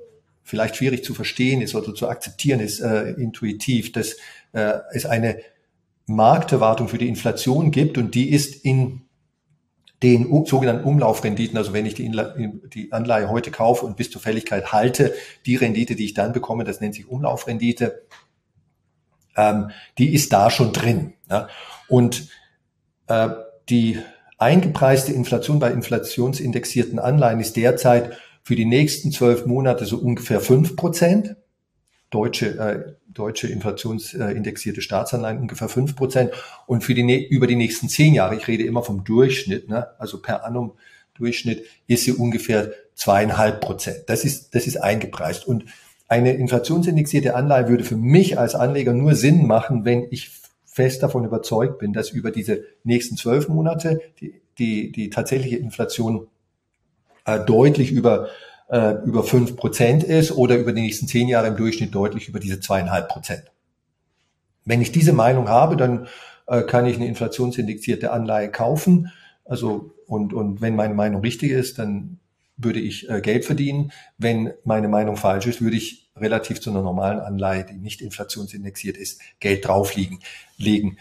vielleicht 0.43 0.77
schwierig 0.77 1.05
zu 1.05 1.15
verstehen 1.15 1.61
ist 1.61 1.75
oder 1.75 1.95
zu 1.95 2.09
akzeptieren 2.09 2.61
ist, 2.61 2.81
äh, 2.81 3.11
intuitiv. 3.11 3.93
Das 3.93 4.17
äh, 4.53 4.79
ist 4.93 5.07
eine 5.07 5.41
Markterwartung 6.07 6.89
für 6.89 6.99
die 6.99 7.09
Inflation 7.09 7.71
gibt 7.71 7.99
und 7.99 8.15
die 8.15 8.31
ist 8.31 8.65
in 8.65 9.03
den 10.03 10.47
sogenannten 10.47 10.85
Umlaufrenditen, 10.85 11.59
also 11.59 11.73
wenn 11.73 11.85
ich 11.85 11.95
die, 11.95 12.11
die 12.73 12.93
Anleihe 12.93 13.29
heute 13.29 13.51
kaufe 13.51 13.85
und 13.85 13.97
bis 13.97 14.11
zur 14.11 14.23
Fälligkeit 14.23 14.73
halte, 14.73 15.13
die 15.45 15.57
Rendite, 15.57 15.97
die 15.97 16.05
ich 16.05 16.15
dann 16.15 16.33
bekomme, 16.33 16.65
das 16.65 16.81
nennt 16.81 16.95
sich 16.95 17.09
Umlaufrendite, 17.09 18.03
ähm, 19.37 19.71
die 19.99 20.15
ist 20.15 20.33
da 20.33 20.51
schon 20.51 20.73
drin. 20.73 21.15
Ja? 21.29 21.49
Und 21.89 22.29
äh, 23.09 23.29
die 23.69 23.99
eingepreiste 24.39 25.13
Inflation 25.13 25.59
bei 25.59 25.73
inflationsindexierten 25.73 26.99
Anleihen 26.99 27.41
ist 27.41 27.57
derzeit 27.57 28.17
für 28.43 28.57
die 28.57 28.65
nächsten 28.65 29.13
zwölf 29.13 29.47
Monate 29.47 29.85
so 29.85 29.99
ungefähr 29.99 30.41
fünf 30.41 30.77
Prozent 30.77 31.37
deutsche, 32.11 32.59
äh, 32.59 32.93
deutsche 33.13 33.49
inflationsindexierte 33.49 34.81
Staatsanleihen 34.81 35.39
ungefähr 35.39 35.69
fünf 35.69 35.97
Prozent 35.97 36.31
und 36.67 36.83
für 36.83 36.95
die, 36.95 37.27
über 37.27 37.47
die 37.47 37.57
nächsten 37.57 37.89
zehn 37.89 38.15
Jahre, 38.15 38.37
ich 38.37 38.49
rede 38.49 38.65
immer 38.65 38.83
vom 38.83 39.05
Durchschnitt, 39.05 39.69
ne, 39.69 39.89
also 39.99 40.23
per 40.23 40.45
annum 40.45 40.73
Durchschnitt, 41.15 41.65
ist 41.87 42.05
sie 42.05 42.13
ungefähr 42.13 42.73
zweieinhalb 42.95 43.61
Prozent. 43.61 44.05
Das 44.07 44.25
ist, 44.25 44.55
das 44.55 44.67
ist 44.67 44.77
eingepreist. 44.77 45.47
Und 45.47 45.65
eine 46.07 46.35
inflationsindexierte 46.35 47.35
Anleihe 47.35 47.69
würde 47.69 47.85
für 47.85 47.97
mich 47.97 48.39
als 48.39 48.55
Anleger 48.55 48.95
nur 48.95 49.15
Sinn 49.15 49.47
machen, 49.47 49.85
wenn 49.85 50.07
ich 50.11 50.31
fest 50.79 51.03
davon 51.03 51.25
überzeugt 51.25 51.81
bin, 51.81 51.93
dass 51.93 52.11
über 52.11 52.31
diese 52.31 52.63
nächsten 52.85 53.17
zwölf 53.17 53.49
Monate 53.49 54.01
die, 54.21 54.41
die, 54.59 54.93
die 54.93 55.11
tatsächliche 55.11 55.57
Inflation 55.57 56.29
äh, 57.25 57.41
deutlich 57.45 57.91
über 57.91 58.29
äh, 58.69 58.93
über 59.05 59.25
fünf 59.25 59.57
Prozent 59.57 60.05
ist 60.05 60.31
oder 60.31 60.57
über 60.57 60.73
die 60.73 60.83
nächsten 60.83 61.09
zehn 61.09 61.27
Jahre 61.27 61.49
im 61.49 61.57
Durchschnitt 61.57 61.93
deutlich 61.93 62.29
über 62.29 62.39
diese 62.39 62.61
zweieinhalb 62.61 63.09
Prozent. 63.09 63.43
Wenn 64.65 64.81
ich 64.81 64.93
diese 64.93 65.13
Meinung 65.13 65.49
habe, 65.49 65.77
dann 65.77 66.07
äh, 66.47 66.63
kann 66.63 66.87
ich 66.87 66.95
eine 66.95 67.07
inflationsindexierte 67.07 68.13
Anleihe 68.13 68.49
kaufen. 68.53 69.11
Also 69.45 69.97
und, 70.07 70.33
und 70.33 70.61
wenn 70.61 70.77
meine 70.77 70.95
Meinung 70.95 71.23
richtig 71.23 71.51
ist, 71.51 71.81
dann 71.81 72.21
würde 72.59 72.81
ich 72.81 73.09
äh, 73.09 73.21
Geld 73.21 73.45
verdienen. 73.45 73.93
Wenn 74.19 74.53
meine 74.65 74.89
Meinung 74.89 75.17
falsch 75.17 75.47
ist, 75.47 75.63
würde 75.63 75.77
ich 75.77 76.11
relativ 76.17 76.61
zu 76.61 76.71
einer 76.71 76.83
normalen 76.83 77.21
Anleihe, 77.21 77.65
die 77.65 77.79
nicht 77.79 78.03
inflationsindexiert 78.03 78.97
ist, 78.97 79.21
Geld 79.41 79.67
drauflegen. 79.67 80.19
Legen. 80.59 80.99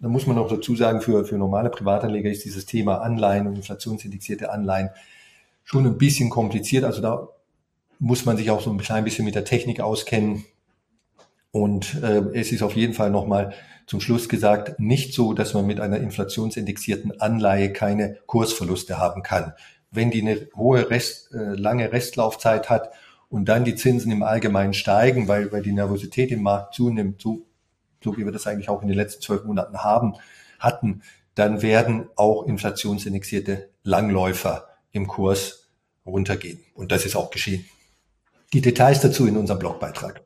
Da 0.00 0.08
muss 0.08 0.26
man 0.26 0.36
noch 0.36 0.48
dazu 0.48 0.76
sagen, 0.76 1.00
für, 1.00 1.24
für 1.24 1.38
normale 1.38 1.70
Privatanleger 1.70 2.30
ist 2.30 2.44
dieses 2.44 2.66
Thema 2.66 3.00
Anleihen 3.00 3.46
und 3.46 3.54
inflationsindexierte 3.54 4.50
Anleihen 4.50 4.90
schon 5.64 5.86
ein 5.86 5.96
bisschen 5.96 6.28
kompliziert. 6.28 6.84
Also 6.84 7.00
da 7.00 7.28
muss 7.98 8.26
man 8.26 8.36
sich 8.36 8.50
auch 8.50 8.60
so 8.60 8.70
ein 8.70 8.78
klein 8.78 9.04
bisschen 9.04 9.24
mit 9.24 9.34
der 9.34 9.44
Technik 9.44 9.80
auskennen. 9.80 10.44
Und 11.50 11.94
äh, 12.02 12.22
es 12.34 12.52
ist 12.52 12.62
auf 12.62 12.76
jeden 12.76 12.92
Fall 12.92 13.10
nochmal 13.10 13.54
zum 13.86 14.00
Schluss 14.00 14.28
gesagt, 14.28 14.78
nicht 14.78 15.14
so, 15.14 15.32
dass 15.32 15.54
man 15.54 15.66
mit 15.66 15.80
einer 15.80 15.98
inflationsindexierten 15.98 17.20
Anleihe 17.20 17.72
keine 17.72 18.18
Kursverluste 18.26 18.98
haben 18.98 19.22
kann. 19.22 19.54
Wenn 19.90 20.10
die 20.10 20.22
eine 20.22 20.48
hohe 20.56 20.90
Rest, 20.90 21.32
äh, 21.32 21.54
lange 21.54 21.92
Restlaufzeit 21.92 22.70
hat 22.70 22.92
und 23.28 23.46
dann 23.48 23.64
die 23.64 23.74
Zinsen 23.74 24.12
im 24.12 24.22
Allgemeinen 24.22 24.74
steigen, 24.74 25.28
weil, 25.28 25.52
weil 25.52 25.62
die 25.62 25.72
Nervosität 25.72 26.30
im 26.30 26.42
Markt 26.42 26.74
zunimmt, 26.74 27.20
so, 27.20 27.46
so 28.02 28.16
wie 28.16 28.24
wir 28.24 28.32
das 28.32 28.46
eigentlich 28.46 28.68
auch 28.68 28.82
in 28.82 28.88
den 28.88 28.96
letzten 28.96 29.22
zwölf 29.22 29.44
Monaten 29.44 29.78
haben, 29.78 30.14
hatten, 30.58 31.02
dann 31.34 31.62
werden 31.62 32.08
auch 32.16 32.46
inflationsindexierte 32.46 33.68
Langläufer 33.82 34.68
im 34.92 35.06
Kurs 35.06 35.68
runtergehen. 36.06 36.60
Und 36.74 36.92
das 36.92 37.04
ist 37.04 37.16
auch 37.16 37.30
geschehen. 37.30 37.64
Die 38.52 38.60
Details 38.60 39.00
dazu 39.00 39.26
in 39.26 39.36
unserem 39.36 39.58
Blogbeitrag. 39.58 40.22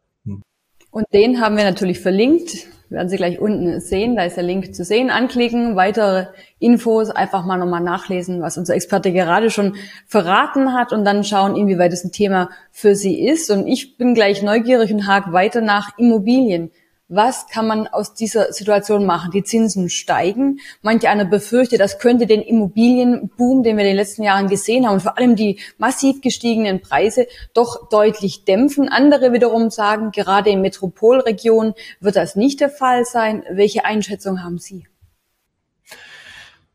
Und 0.90 1.06
den 1.12 1.40
haben 1.40 1.56
wir 1.56 1.64
natürlich 1.64 2.00
verlinkt. 2.00 2.66
Werden 2.90 3.08
Sie 3.08 3.16
gleich 3.16 3.38
unten 3.38 3.80
sehen. 3.80 4.16
Da 4.16 4.24
ist 4.24 4.36
der 4.36 4.42
Link 4.42 4.74
zu 4.74 4.84
sehen. 4.84 5.10
Anklicken, 5.10 5.76
weitere 5.76 6.26
Infos, 6.58 7.08
einfach 7.08 7.46
mal 7.46 7.56
nochmal 7.56 7.80
nachlesen, 7.80 8.42
was 8.42 8.58
unser 8.58 8.74
Experte 8.74 9.12
gerade 9.12 9.48
schon 9.50 9.76
verraten 10.06 10.74
hat 10.74 10.92
und 10.92 11.04
dann 11.04 11.22
schauen, 11.22 11.54
inwieweit 11.54 11.92
es 11.92 12.04
ein 12.04 12.10
Thema 12.10 12.50
für 12.72 12.96
Sie 12.96 13.24
ist. 13.24 13.48
Und 13.52 13.68
ich 13.68 13.96
bin 13.96 14.14
gleich 14.14 14.42
neugierig 14.42 14.92
und 14.92 15.06
hake 15.06 15.32
weiter 15.32 15.60
nach 15.60 15.96
Immobilien. 15.98 16.72
Was 17.12 17.48
kann 17.48 17.66
man 17.66 17.88
aus 17.88 18.14
dieser 18.14 18.52
Situation 18.52 19.04
machen? 19.04 19.32
Die 19.32 19.42
Zinsen 19.42 19.90
steigen. 19.90 20.60
Manche 20.80 21.08
einer 21.08 21.24
befürchtet, 21.24 21.80
das 21.80 21.98
könnte 21.98 22.28
den 22.28 22.40
Immobilienboom, 22.40 23.64
den 23.64 23.76
wir 23.76 23.82
in 23.82 23.90
den 23.90 23.96
letzten 23.96 24.22
Jahren 24.22 24.46
gesehen 24.46 24.86
haben, 24.86 25.00
vor 25.00 25.18
allem 25.18 25.34
die 25.34 25.58
massiv 25.76 26.20
gestiegenen 26.20 26.80
Preise 26.80 27.26
doch 27.52 27.88
deutlich 27.88 28.44
dämpfen. 28.44 28.88
Andere 28.88 29.32
wiederum 29.32 29.70
sagen, 29.70 30.12
gerade 30.12 30.50
in 30.50 30.60
Metropolregionen 30.60 31.74
wird 31.98 32.14
das 32.14 32.36
nicht 32.36 32.60
der 32.60 32.70
Fall 32.70 33.04
sein. 33.04 33.42
Welche 33.50 33.84
Einschätzung 33.84 34.44
haben 34.44 34.58
Sie? 34.58 34.86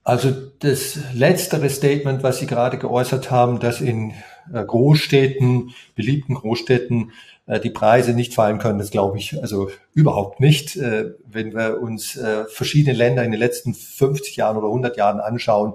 Also 0.03 0.33
das 0.59 0.99
letztere 1.13 1.69
Statement, 1.69 2.23
was 2.23 2.39
Sie 2.39 2.45
gerade 2.45 2.77
geäußert 2.77 3.31
haben, 3.31 3.61
dass 3.61 3.79
in 3.79 4.11
äh, 4.53 4.63
Großstädten, 4.65 5.71
beliebten 5.95 6.35
Großstädten 6.35 7.13
die 7.47 7.69
Preise 7.69 8.13
nicht 8.13 8.33
fallen 8.33 8.57
können, 8.57 8.79
das 8.79 8.89
glaube 8.89 9.17
ich 9.17 9.39
also 9.41 9.69
überhaupt 9.93 10.39
nicht. 10.39 10.75
Äh, 10.77 11.11
wenn 11.25 11.53
wir 11.53 11.79
uns 11.79 12.17
äh, 12.17 12.45
verschiedene 12.45 12.97
Länder 12.97 13.23
in 13.23 13.31
den 13.31 13.39
letzten 13.39 13.73
50 13.73 14.35
Jahren 14.35 14.57
oder 14.57 14.67
100 14.67 14.97
Jahren 14.97 15.19
anschauen, 15.19 15.73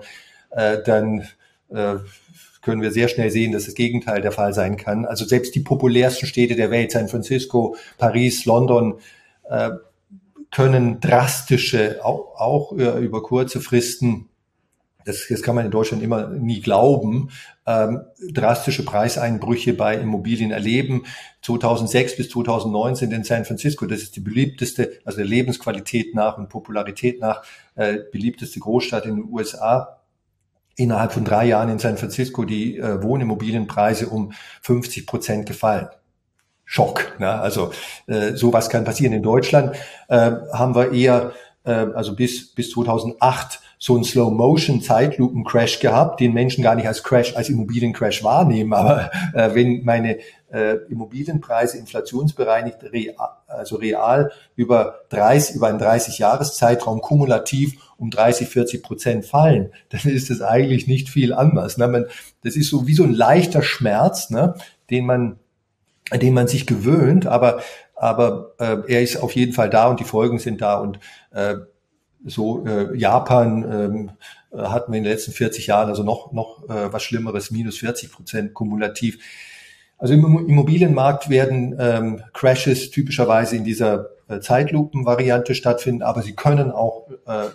äh, 0.50 0.78
dann 0.84 1.28
äh, 1.68 1.96
können 2.62 2.82
wir 2.82 2.90
sehr 2.90 3.08
schnell 3.08 3.30
sehen, 3.30 3.52
dass 3.52 3.66
das 3.66 3.74
Gegenteil 3.74 4.20
der 4.20 4.32
Fall 4.32 4.52
sein 4.52 4.76
kann. 4.76 5.06
Also 5.06 5.24
selbst 5.24 5.54
die 5.54 5.60
populärsten 5.60 6.26
Städte 6.26 6.56
der 6.56 6.70
Welt, 6.70 6.90
San 6.90 7.08
Francisco, 7.08 7.76
Paris, 7.98 8.44
London, 8.44 8.98
äh, 9.48 9.70
können 10.50 10.98
drastische, 10.98 12.00
auch 12.02 12.72
über 12.72 13.22
kurze 13.22 13.60
Fristen, 13.60 14.29
das, 15.04 15.26
das 15.28 15.42
kann 15.42 15.54
man 15.54 15.64
in 15.64 15.70
Deutschland 15.70 16.02
immer 16.02 16.28
nie 16.28 16.60
glauben, 16.60 17.30
ähm, 17.66 18.02
drastische 18.32 18.84
Preiseinbrüche 18.84 19.74
bei 19.74 19.96
Immobilien 19.96 20.50
erleben. 20.50 21.04
2006 21.42 22.16
bis 22.16 22.28
2019 22.30 23.10
in 23.12 23.24
San 23.24 23.44
Francisco, 23.44 23.86
das 23.86 24.00
ist 24.00 24.16
die 24.16 24.20
beliebteste, 24.20 24.92
also 25.04 25.18
der 25.18 25.26
Lebensqualität 25.26 26.14
nach 26.14 26.38
und 26.38 26.48
Popularität 26.48 27.20
nach, 27.20 27.42
äh, 27.74 27.98
beliebteste 28.12 28.60
Großstadt 28.60 29.06
in 29.06 29.16
den 29.16 29.24
USA 29.30 30.00
innerhalb 30.76 31.12
von 31.12 31.24
drei 31.24 31.46
Jahren 31.46 31.68
in 31.68 31.78
San 31.78 31.96
Francisco 31.96 32.44
die 32.44 32.78
äh, 32.78 33.02
Wohnimmobilienpreise 33.02 34.08
um 34.08 34.32
50 34.62 35.06
Prozent 35.06 35.46
gefallen. 35.46 35.88
Schock. 36.64 37.16
Ne? 37.18 37.28
Also 37.28 37.72
äh, 38.06 38.34
sowas 38.34 38.70
kann 38.70 38.84
passieren. 38.84 39.12
In 39.12 39.22
Deutschland 39.22 39.74
äh, 40.08 40.30
haben 40.52 40.74
wir 40.74 40.92
eher, 40.92 41.32
äh, 41.64 41.72
also 41.72 42.14
bis, 42.14 42.54
bis 42.54 42.70
2008 42.70 43.60
so 43.82 43.94
einen 43.94 44.04
Slow-Motion-Zeitlupen-Crash 44.04 45.80
gehabt, 45.80 46.20
den 46.20 46.34
Menschen 46.34 46.62
gar 46.62 46.74
nicht 46.74 46.86
als 46.86 47.02
Crash, 47.02 47.34
als 47.34 47.48
Immobiliencrash 47.48 48.22
wahrnehmen. 48.22 48.74
Aber 48.74 49.10
äh, 49.32 49.54
wenn 49.54 49.82
meine 49.84 50.18
äh, 50.52 50.74
Immobilienpreise 50.90 51.78
inflationsbereinigt, 51.78 52.76
real, 52.92 53.14
also 53.46 53.76
real 53.76 54.32
über 54.54 55.00
30, 55.08 55.56
über 55.56 55.68
einen 55.68 55.80
30-Jahres-Zeitraum 55.80 57.00
kumulativ 57.00 57.80
um 57.96 58.10
30, 58.10 58.48
40 58.48 58.82
Prozent 58.82 59.24
fallen, 59.24 59.72
dann 59.88 60.12
ist 60.12 60.28
das 60.28 60.42
eigentlich 60.42 60.86
nicht 60.86 61.08
viel 61.08 61.32
anders. 61.32 61.78
Ne? 61.78 61.88
Man, 61.88 62.04
das 62.44 62.56
ist 62.56 62.68
so 62.68 62.86
wie 62.86 62.94
so 62.94 63.04
ein 63.04 63.14
leichter 63.14 63.62
Schmerz, 63.62 64.28
ne? 64.28 64.56
den 64.90 65.06
man, 65.06 65.38
den 66.12 66.34
man 66.34 66.48
sich 66.48 66.66
gewöhnt, 66.66 67.26
aber 67.26 67.62
aber 67.96 68.54
äh, 68.58 68.78
er 68.88 69.02
ist 69.02 69.18
auf 69.18 69.32
jeden 69.32 69.52
Fall 69.52 69.68
da 69.68 69.88
und 69.88 70.00
die 70.00 70.04
Folgen 70.04 70.38
sind 70.38 70.62
da 70.62 70.78
und 70.78 70.98
äh, 71.32 71.56
so 72.24 72.66
äh, 72.66 72.96
Japan 72.96 73.64
ähm, 73.70 74.10
äh, 74.52 74.62
hatten 74.62 74.92
wir 74.92 74.98
in 74.98 75.04
den 75.04 75.12
letzten 75.12 75.32
40 75.32 75.66
Jahren 75.66 75.88
also 75.88 76.02
noch 76.02 76.32
noch 76.32 76.68
äh, 76.68 76.92
was 76.92 77.02
Schlimmeres, 77.02 77.50
minus 77.50 77.78
40 77.78 78.12
Prozent 78.12 78.54
kumulativ. 78.54 79.18
Also 79.98 80.14
im 80.14 80.48
Immobilienmarkt 80.48 81.28
werden 81.28 81.76
ähm, 81.78 82.22
Crashes 82.32 82.90
typischerweise 82.90 83.56
in 83.56 83.64
dieser 83.64 84.06
äh, 84.28 84.40
Zeitlupen-Variante 84.40 85.54
stattfinden, 85.54 86.02
aber 86.02 86.22
sie 86.22 86.34
können 86.34 86.70
auch 86.70 87.08
äh, 87.26 87.48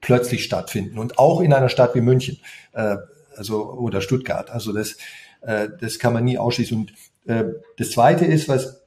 plötzlich 0.00 0.44
stattfinden 0.44 0.98
und 0.98 1.18
auch 1.18 1.40
in 1.40 1.52
einer 1.52 1.68
Stadt 1.68 1.94
wie 1.94 2.00
München, 2.00 2.38
äh, 2.72 2.96
also 3.36 3.72
oder 3.72 4.00
Stuttgart. 4.00 4.50
Also 4.50 4.72
das 4.72 4.96
äh, 5.42 5.68
das 5.80 5.98
kann 5.98 6.12
man 6.12 6.24
nie 6.24 6.38
ausschließen. 6.38 6.76
Und 6.76 6.92
äh, 7.26 7.44
das 7.78 7.90
Zweite 7.90 8.24
ist, 8.24 8.48
was 8.48 8.79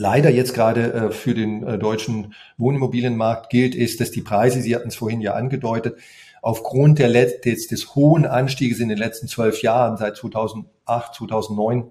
leider 0.00 0.30
jetzt 0.30 0.54
gerade 0.54 0.92
äh, 0.92 1.10
für 1.10 1.34
den 1.34 1.62
äh, 1.62 1.78
deutschen 1.78 2.34
Wohnimmobilienmarkt 2.56 3.50
gilt, 3.50 3.74
ist, 3.74 4.00
dass 4.00 4.10
die 4.10 4.22
Preise, 4.22 4.62
Sie 4.62 4.74
hatten 4.74 4.88
es 4.88 4.96
vorhin 4.96 5.20
ja 5.20 5.34
angedeutet, 5.34 5.98
aufgrund 6.42 6.98
der 6.98 7.10
des, 7.10 7.68
des 7.68 7.94
hohen 7.94 8.24
Anstieges 8.24 8.80
in 8.80 8.88
den 8.88 8.96
letzten 8.96 9.28
zwölf 9.28 9.60
Jahren, 9.62 9.98
seit 9.98 10.16
2008, 10.16 11.14
2009, 11.14 11.90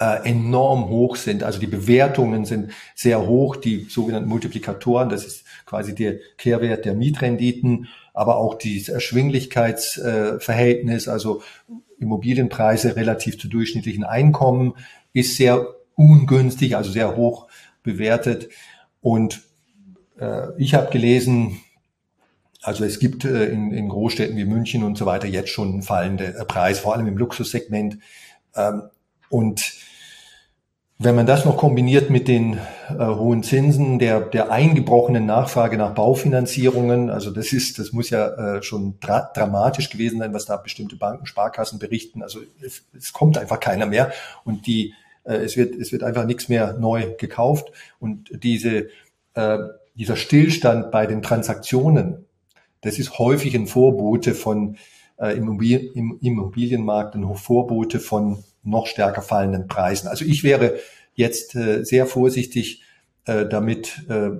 äh, 0.00 0.28
enorm 0.28 0.88
hoch 0.88 1.14
sind. 1.14 1.44
Also 1.44 1.60
die 1.60 1.68
Bewertungen 1.68 2.44
sind 2.44 2.72
sehr 2.96 3.24
hoch, 3.26 3.54
die 3.54 3.86
sogenannten 3.88 4.28
Multiplikatoren, 4.28 5.08
das 5.08 5.24
ist 5.24 5.44
quasi 5.66 5.94
der 5.94 6.16
Kehrwert 6.36 6.84
der 6.84 6.94
Mietrenditen, 6.94 7.86
aber 8.12 8.38
auch 8.38 8.56
dieses 8.56 8.88
Erschwinglichkeitsverhältnis, 8.88 11.06
also 11.06 11.42
Immobilienpreise 12.00 12.96
relativ 12.96 13.38
zu 13.38 13.46
durchschnittlichen 13.48 14.02
Einkommen, 14.02 14.74
ist 15.12 15.36
sehr 15.36 15.77
ungünstig, 15.98 16.76
also 16.76 16.90
sehr 16.90 17.16
hoch 17.16 17.48
bewertet. 17.82 18.48
Und 19.00 19.42
äh, 20.18 20.56
ich 20.56 20.74
habe 20.74 20.90
gelesen, 20.90 21.60
also 22.62 22.84
es 22.84 23.00
gibt 23.00 23.24
äh, 23.24 23.46
in, 23.46 23.72
in 23.72 23.88
Großstädten 23.88 24.36
wie 24.36 24.44
München 24.44 24.84
und 24.84 24.96
so 24.96 25.06
weiter 25.06 25.26
jetzt 25.26 25.50
schon 25.50 25.82
fallende 25.82 26.36
äh, 26.38 26.44
Preise, 26.44 26.80
vor 26.80 26.94
allem 26.94 27.08
im 27.08 27.18
Luxussegment. 27.18 27.98
Ähm, 28.54 28.84
und 29.28 29.72
wenn 31.00 31.14
man 31.14 31.26
das 31.26 31.44
noch 31.44 31.56
kombiniert 31.56 32.10
mit 32.10 32.28
den 32.28 32.58
äh, 32.90 33.06
hohen 33.06 33.42
Zinsen, 33.42 33.98
der, 33.98 34.20
der 34.20 34.50
eingebrochenen 34.52 35.26
Nachfrage 35.26 35.78
nach 35.78 35.94
Baufinanzierungen, 35.94 37.10
also 37.10 37.30
das 37.30 37.52
ist, 37.52 37.78
das 37.78 37.92
muss 37.92 38.10
ja 38.10 38.56
äh, 38.56 38.62
schon 38.62 38.98
dra 39.00 39.30
dramatisch 39.34 39.90
gewesen 39.90 40.18
sein, 40.20 40.32
was 40.32 40.46
da 40.46 40.56
bestimmte 40.56 40.96
Banken, 40.96 41.26
Sparkassen 41.26 41.78
berichten. 41.78 42.22
Also 42.22 42.40
es, 42.64 42.84
es 42.96 43.12
kommt 43.12 43.36
einfach 43.36 43.58
keiner 43.58 43.86
mehr. 43.86 44.12
Und 44.44 44.66
die 44.66 44.94
es, 45.34 45.56
wird, 45.56 45.74
es 45.76 45.92
wird 45.92 46.02
einfach 46.02 46.24
nichts 46.24 46.48
mehr 46.48 46.74
neu 46.78 47.14
gekauft. 47.18 47.72
Und 47.98 48.30
diese, 48.42 48.88
äh, 49.34 49.58
dieser 49.94 50.16
Stillstand 50.16 50.90
bei 50.90 51.06
den 51.06 51.22
Transaktionen, 51.22 52.26
das 52.80 52.98
ist 52.98 53.18
häufig 53.18 53.54
ein 53.54 53.66
Vorbote 53.66 54.34
von 54.34 54.76
äh, 55.18 55.36
Immobilien, 55.36 55.92
im 55.94 56.18
Immobilienmarkt, 56.20 57.14
ein 57.14 57.34
Vorbote 57.34 58.00
von 58.00 58.44
noch 58.62 58.86
stärker 58.86 59.22
fallenden 59.22 59.66
Preisen. 59.66 60.08
Also 60.08 60.24
ich 60.24 60.44
wäre 60.44 60.78
jetzt 61.14 61.54
äh, 61.56 61.84
sehr 61.84 62.06
vorsichtig 62.06 62.82
äh, 63.24 63.46
damit, 63.46 64.04
äh, 64.08 64.30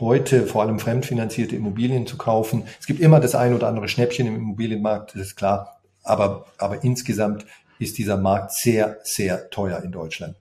heute 0.00 0.46
vor 0.46 0.62
allem 0.62 0.78
fremdfinanzierte 0.78 1.56
Immobilien 1.56 2.06
zu 2.06 2.16
kaufen. 2.16 2.64
Es 2.80 2.86
gibt 2.86 3.00
immer 3.00 3.20
das 3.20 3.34
ein 3.34 3.54
oder 3.54 3.68
andere 3.68 3.88
Schnäppchen 3.88 4.26
im 4.26 4.36
Immobilienmarkt, 4.36 5.14
das 5.14 5.22
ist 5.22 5.36
klar. 5.36 5.80
Aber, 6.02 6.46
aber 6.58 6.82
insgesamt 6.82 7.46
ist 7.78 7.98
dieser 7.98 8.16
Markt 8.16 8.52
sehr, 8.52 8.98
sehr 9.02 9.50
teuer 9.50 9.82
in 9.82 9.92
Deutschland. 9.92 10.36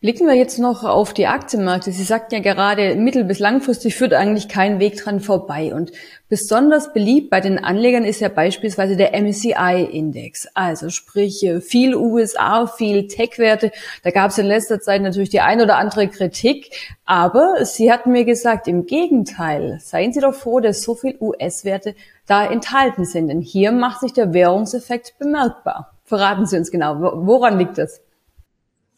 Blicken 0.00 0.26
wir 0.26 0.34
jetzt 0.34 0.58
noch 0.58 0.82
auf 0.82 1.14
die 1.14 1.28
Aktienmärkte. 1.28 1.92
Sie 1.92 2.02
sagten 2.02 2.34
ja 2.34 2.40
gerade, 2.40 2.96
mittel- 2.96 3.22
bis 3.22 3.38
langfristig 3.38 3.94
führt 3.94 4.12
eigentlich 4.14 4.48
kein 4.48 4.80
Weg 4.80 4.96
dran 4.96 5.20
vorbei. 5.20 5.72
Und 5.72 5.92
besonders 6.28 6.92
beliebt 6.92 7.30
bei 7.30 7.40
den 7.40 7.62
Anlegern 7.62 8.04
ist 8.04 8.20
ja 8.20 8.28
beispielsweise 8.28 8.96
der 8.96 9.14
MSCI-Index. 9.14 10.48
Also 10.54 10.90
sprich 10.90 11.48
viel 11.60 11.94
USA, 11.94 12.66
viel 12.66 13.06
Tech-Werte. 13.06 13.70
Da 14.02 14.10
gab 14.10 14.32
es 14.32 14.38
in 14.38 14.46
letzter 14.46 14.80
Zeit 14.80 15.02
natürlich 15.02 15.30
die 15.30 15.40
ein 15.40 15.60
oder 15.60 15.76
andere 15.76 16.08
Kritik. 16.08 16.74
Aber 17.04 17.64
Sie 17.64 17.92
hatten 17.92 18.10
mir 18.10 18.24
gesagt, 18.24 18.66
im 18.66 18.86
Gegenteil, 18.86 19.78
seien 19.80 20.12
Sie 20.12 20.18
doch 20.18 20.34
froh, 20.34 20.58
dass 20.58 20.82
so 20.82 20.96
viel 20.96 21.16
US-Werte 21.20 21.94
da 22.26 22.44
enthalten 22.44 23.04
sind. 23.04 23.28
Denn 23.28 23.40
hier 23.40 23.70
macht 23.70 24.00
sich 24.00 24.12
der 24.12 24.34
Währungseffekt 24.34 25.14
bemerkbar. 25.20 25.91
Verraten 26.12 26.44
Sie 26.44 26.58
uns 26.58 26.70
genau, 26.70 27.00
woran 27.00 27.58
liegt 27.58 27.78
das? 27.78 28.02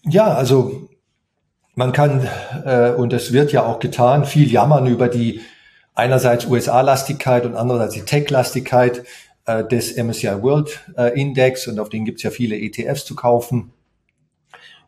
Ja, 0.02 0.34
also 0.34 0.88
man 1.76 1.92
kann, 1.92 2.26
äh, 2.64 2.90
und 2.90 3.12
das 3.12 3.32
wird 3.32 3.52
ja 3.52 3.64
auch 3.64 3.78
getan, 3.78 4.24
viel 4.24 4.50
jammern 4.50 4.88
über 4.88 5.06
die 5.06 5.40
einerseits 5.94 6.44
USA-Lastigkeit 6.46 7.46
und 7.46 7.54
andererseits 7.54 7.94
die 7.94 8.00
Tech-Lastigkeit 8.00 9.04
äh, 9.46 9.62
des 9.62 9.96
MSCI 9.96 10.42
World 10.42 10.80
äh, 10.96 11.16
Index 11.16 11.68
und 11.68 11.78
auf 11.78 11.88
den 11.88 12.04
gibt 12.04 12.18
es 12.18 12.24
ja 12.24 12.30
viele 12.30 12.58
ETFs 12.58 13.04
zu 13.04 13.14
kaufen 13.14 13.72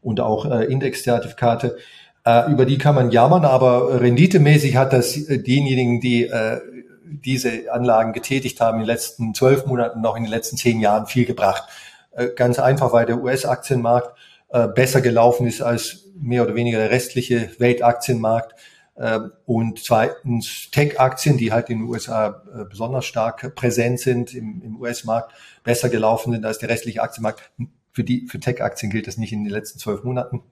und 0.03 0.19
auch 0.19 0.47
äh, 0.47 0.65
Indexzertifikate. 0.65 1.77
Äh, 2.25 2.51
über 2.51 2.67
die 2.67 2.79
kann 2.79 2.97
man 2.97 3.13
jammern, 3.13 3.45
aber 3.45 4.01
renditemäßig 4.01 4.75
hat 4.75 4.93
das 4.93 5.17
äh, 5.17 5.41
diejenigen, 5.41 6.01
die 6.01 6.25
äh, 6.25 6.61
diese 7.05 7.73
Anlagen 7.73 8.13
getätigt 8.13 8.61
haben 8.61 8.79
in 8.79 8.83
den 8.83 8.89
letzten 8.89 9.33
zwölf 9.33 9.65
Monaten, 9.67 10.01
noch 10.01 10.17
in 10.17 10.25
den 10.25 10.33
letzten 10.33 10.57
zehn 10.57 10.81
Jahren 10.81 11.07
viel 11.07 11.25
gebracht. 11.25 11.69
Äh, 12.17 12.29
ganz 12.35 12.59
einfach, 12.59 12.93
weil 12.93 13.07
der 13.07 13.23
US-Aktienmarkt 13.23 14.17
äh, 14.49 14.69
besser 14.69 15.01
gelaufen 15.01 15.47
ist 15.47 15.61
als 15.61 16.07
mehr 16.19 16.43
oder 16.43 16.55
weniger 16.55 16.79
der 16.79 16.91
restliche 16.91 17.51
Weltaktienmarkt. 17.59 18.55
Ähm, 18.99 19.33
und 19.45 19.85
zweitens 19.85 20.71
Tech-Aktien, 20.71 21.37
die 21.37 21.53
halt 21.53 21.69
in 21.69 21.81
den 21.81 21.89
USA 21.89 22.43
äh, 22.55 22.65
besonders 22.65 23.05
stark 23.05 23.55
präsent 23.55 24.01
sind 24.01 24.35
im, 24.35 24.63
im 24.63 24.81
US-Markt, 24.81 25.33
besser 25.63 25.91
gelaufen 25.91 26.33
sind 26.33 26.47
als 26.47 26.59
der 26.59 26.71
restliche 26.71 27.03
Aktienmarkt. 27.03 27.51
Für 27.93 28.05
die, 28.05 28.27
für 28.27 28.41
Tech-Aktien 28.41 28.91
gilt 28.91 29.07
das 29.07 29.19
nicht 29.19 29.33
in 29.33 29.45
den 29.45 29.53
letzten 29.53 29.79
zwölf 29.79 30.03
Monaten. 30.03 30.43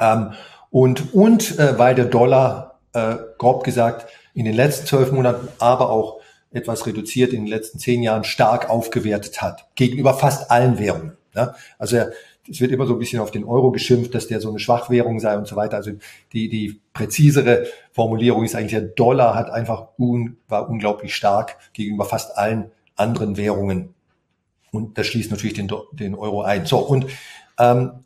Ähm, 0.00 0.32
und, 0.70 1.14
und 1.14 1.56
weil 1.56 1.94
der 1.94 2.06
Dollar, 2.06 2.80
grob 3.38 3.62
gesagt, 3.62 4.06
in 4.34 4.44
den 4.44 4.54
letzten 4.54 4.86
zwölf 4.86 5.12
Monaten, 5.12 5.46
aber 5.58 5.90
auch 5.90 6.20
etwas 6.54 6.86
reduziert 6.86 7.32
in 7.32 7.42
den 7.42 7.48
letzten 7.48 7.78
zehn 7.78 8.02
Jahren 8.02 8.24
stark 8.24 8.70
aufgewertet 8.70 9.42
hat, 9.42 9.66
gegenüber 9.74 10.14
fast 10.14 10.50
allen 10.50 10.78
Währungen. 10.78 11.16
Ja? 11.34 11.54
Also 11.78 11.98
es 12.48 12.60
wird 12.60 12.72
immer 12.72 12.86
so 12.86 12.94
ein 12.94 12.98
bisschen 12.98 13.20
auf 13.20 13.30
den 13.30 13.44
Euro 13.44 13.70
geschimpft, 13.70 14.14
dass 14.14 14.28
der 14.28 14.40
so 14.40 14.50
eine 14.50 14.58
Schwachwährung 14.58 15.18
sei 15.18 15.36
und 15.36 15.46
so 15.46 15.56
weiter. 15.56 15.76
Also 15.76 15.92
die, 16.32 16.48
die 16.48 16.80
präzisere 16.92 17.66
Formulierung 17.92 18.44
ist 18.44 18.54
eigentlich, 18.54 18.72
der 18.72 18.82
Dollar 18.82 19.34
hat 19.34 19.50
einfach 19.50 19.88
un, 19.98 20.36
war 20.48 20.68
unglaublich 20.68 21.14
stark 21.14 21.56
gegenüber 21.72 22.04
fast 22.04 22.36
allen 22.36 22.70
anderen 22.96 23.36
Währungen. 23.36 23.94
Und 24.70 24.98
das 24.98 25.06
schließt 25.06 25.30
natürlich 25.30 25.54
den, 25.54 25.70
den 25.92 26.14
Euro 26.14 26.42
ein. 26.42 26.66
So, 26.66 26.78
und 26.78 27.06
ähm, 27.58 28.04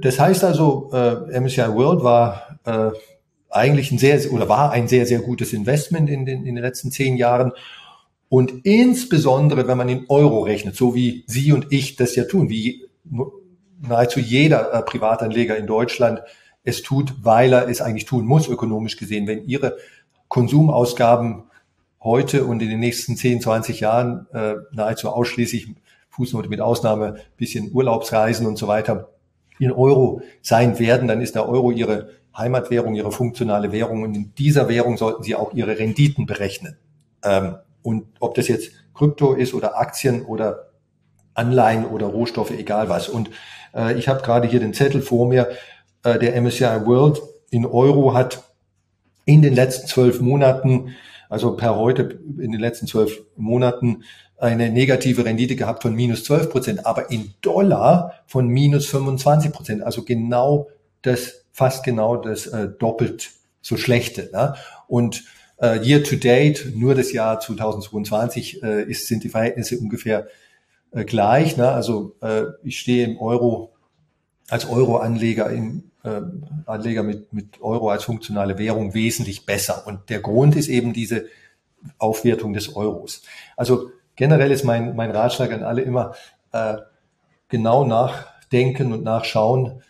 das 0.00 0.18
heißt 0.18 0.44
also, 0.44 0.90
äh, 0.92 1.40
MSCI 1.40 1.72
World 1.74 2.02
war 2.02 2.58
äh, 2.64 2.90
eigentlich 3.54 3.90
ein 3.92 3.98
sehr 3.98 4.32
oder 4.32 4.48
war 4.48 4.72
ein 4.72 4.88
sehr 4.88 5.06
sehr 5.06 5.20
gutes 5.20 5.52
Investment 5.52 6.10
in 6.10 6.26
den 6.26 6.44
in 6.44 6.54
den 6.54 6.64
letzten 6.64 6.90
zehn 6.90 7.16
Jahren 7.16 7.52
und 8.28 8.64
insbesondere 8.64 9.68
wenn 9.68 9.78
man 9.78 9.88
in 9.88 10.06
Euro 10.08 10.40
rechnet, 10.42 10.76
so 10.76 10.94
wie 10.94 11.24
Sie 11.26 11.52
und 11.52 11.66
ich 11.70 11.96
das 11.96 12.16
ja 12.16 12.24
tun, 12.24 12.48
wie 12.48 12.86
nahezu 13.80 14.20
jeder 14.20 14.72
äh, 14.72 14.82
Privatanleger 14.82 15.56
in 15.56 15.66
Deutschland 15.66 16.20
es 16.64 16.82
tut, 16.82 17.14
weil 17.22 17.52
er 17.52 17.68
es 17.68 17.80
eigentlich 17.80 18.06
tun 18.06 18.24
muss, 18.24 18.48
ökonomisch 18.48 18.96
gesehen. 18.96 19.26
Wenn 19.26 19.46
Ihre 19.46 19.76
Konsumausgaben 20.28 21.44
heute 22.02 22.44
und 22.44 22.62
in 22.62 22.70
den 22.70 22.80
nächsten 22.80 23.16
10, 23.16 23.40
20 23.42 23.80
Jahren 23.80 24.26
äh, 24.32 24.54
nahezu 24.72 25.10
ausschließlich 25.10 25.68
Fußnote 26.10 26.48
mit 26.48 26.60
Ausnahme 26.60 27.16
bisschen 27.36 27.70
Urlaubsreisen 27.72 28.46
und 28.46 28.56
so 28.56 28.66
weiter 28.66 29.10
in 29.58 29.72
Euro 29.72 30.22
sein 30.42 30.78
werden, 30.78 31.08
dann 31.08 31.20
ist 31.20 31.34
der 31.34 31.48
Euro 31.48 31.70
Ihre 31.70 32.10
Heimatwährung, 32.36 32.94
Ihre 32.94 33.12
funktionale 33.12 33.72
Währung 33.72 34.02
und 34.02 34.14
in 34.14 34.34
dieser 34.34 34.68
Währung 34.68 34.96
sollten 34.96 35.22
Sie 35.22 35.34
auch 35.34 35.52
Ihre 35.54 35.78
Renditen 35.78 36.26
berechnen. 36.26 36.76
Ähm, 37.22 37.56
und 37.82 38.06
ob 38.20 38.34
das 38.34 38.48
jetzt 38.48 38.72
Krypto 38.94 39.34
ist 39.34 39.54
oder 39.54 39.78
Aktien 39.78 40.24
oder 40.24 40.70
Anleihen 41.34 41.86
oder 41.86 42.06
Rohstoffe, 42.06 42.52
egal 42.52 42.88
was. 42.88 43.08
Und 43.08 43.30
äh, 43.74 43.98
ich 43.98 44.08
habe 44.08 44.22
gerade 44.22 44.48
hier 44.48 44.60
den 44.60 44.72
Zettel 44.72 45.02
vor 45.02 45.28
mir, 45.28 45.50
äh, 46.02 46.18
der 46.18 46.40
MSCI 46.40 46.86
World 46.86 47.20
in 47.50 47.66
Euro 47.66 48.14
hat 48.14 48.42
in 49.24 49.42
den 49.42 49.54
letzten 49.54 49.86
zwölf 49.86 50.20
Monaten, 50.20 50.94
also 51.28 51.56
per 51.56 51.76
heute 51.76 52.20
in 52.38 52.52
den 52.52 52.60
letzten 52.60 52.86
zwölf 52.86 53.20
Monaten, 53.36 54.04
eine 54.36 54.70
negative 54.70 55.24
Rendite 55.24 55.56
gehabt 55.56 55.82
von 55.82 55.94
minus 55.94 56.24
12 56.24 56.50
Prozent, 56.50 56.86
aber 56.86 57.10
in 57.10 57.34
Dollar 57.40 58.14
von 58.26 58.48
minus 58.48 58.86
25 58.86 59.52
Prozent, 59.52 59.82
also 59.82 60.02
genau 60.02 60.68
das, 61.02 61.43
fast 61.54 61.84
genau 61.84 62.16
das 62.16 62.48
äh, 62.48 62.68
doppelt 62.68 63.30
so 63.62 63.76
schlechte. 63.76 64.28
Ne? 64.32 64.56
Und 64.88 65.24
äh, 65.58 65.78
year 65.86 66.02
to 66.02 66.16
date, 66.16 66.74
nur 66.74 66.96
das 66.96 67.12
Jahr 67.12 67.38
2022, 67.38 68.62
äh, 68.62 68.82
ist, 68.82 69.06
sind 69.06 69.22
die 69.22 69.28
Verhältnisse 69.28 69.78
ungefähr 69.78 70.26
äh, 70.90 71.04
gleich. 71.04 71.56
Ne? 71.56 71.68
Also 71.68 72.16
äh, 72.20 72.42
ich 72.64 72.80
stehe 72.80 73.06
im 73.06 73.18
Euro 73.18 73.72
als 74.50 74.68
Euro-Anleger 74.68 75.48
im 75.50 75.92
äh, 76.02 76.20
Anleger 76.66 77.04
mit, 77.04 77.32
mit 77.32 77.62
Euro 77.62 77.88
als 77.88 78.02
funktionale 78.02 78.58
Währung 78.58 78.92
wesentlich 78.92 79.46
besser. 79.46 79.86
Und 79.86 80.10
der 80.10 80.20
Grund 80.20 80.56
ist 80.56 80.68
eben 80.68 80.92
diese 80.92 81.26
Aufwertung 81.98 82.52
des 82.52 82.74
Euros. 82.74 83.22
Also 83.56 83.90
generell 84.16 84.50
ist 84.50 84.64
mein, 84.64 84.96
mein 84.96 85.12
Ratschlag 85.12 85.52
an 85.52 85.62
alle 85.62 85.82
immer, 85.82 86.14
äh, 86.50 86.78
genau 87.48 87.84
nachdenken 87.84 88.92
und 88.92 89.04
nachschauen, 89.04 89.82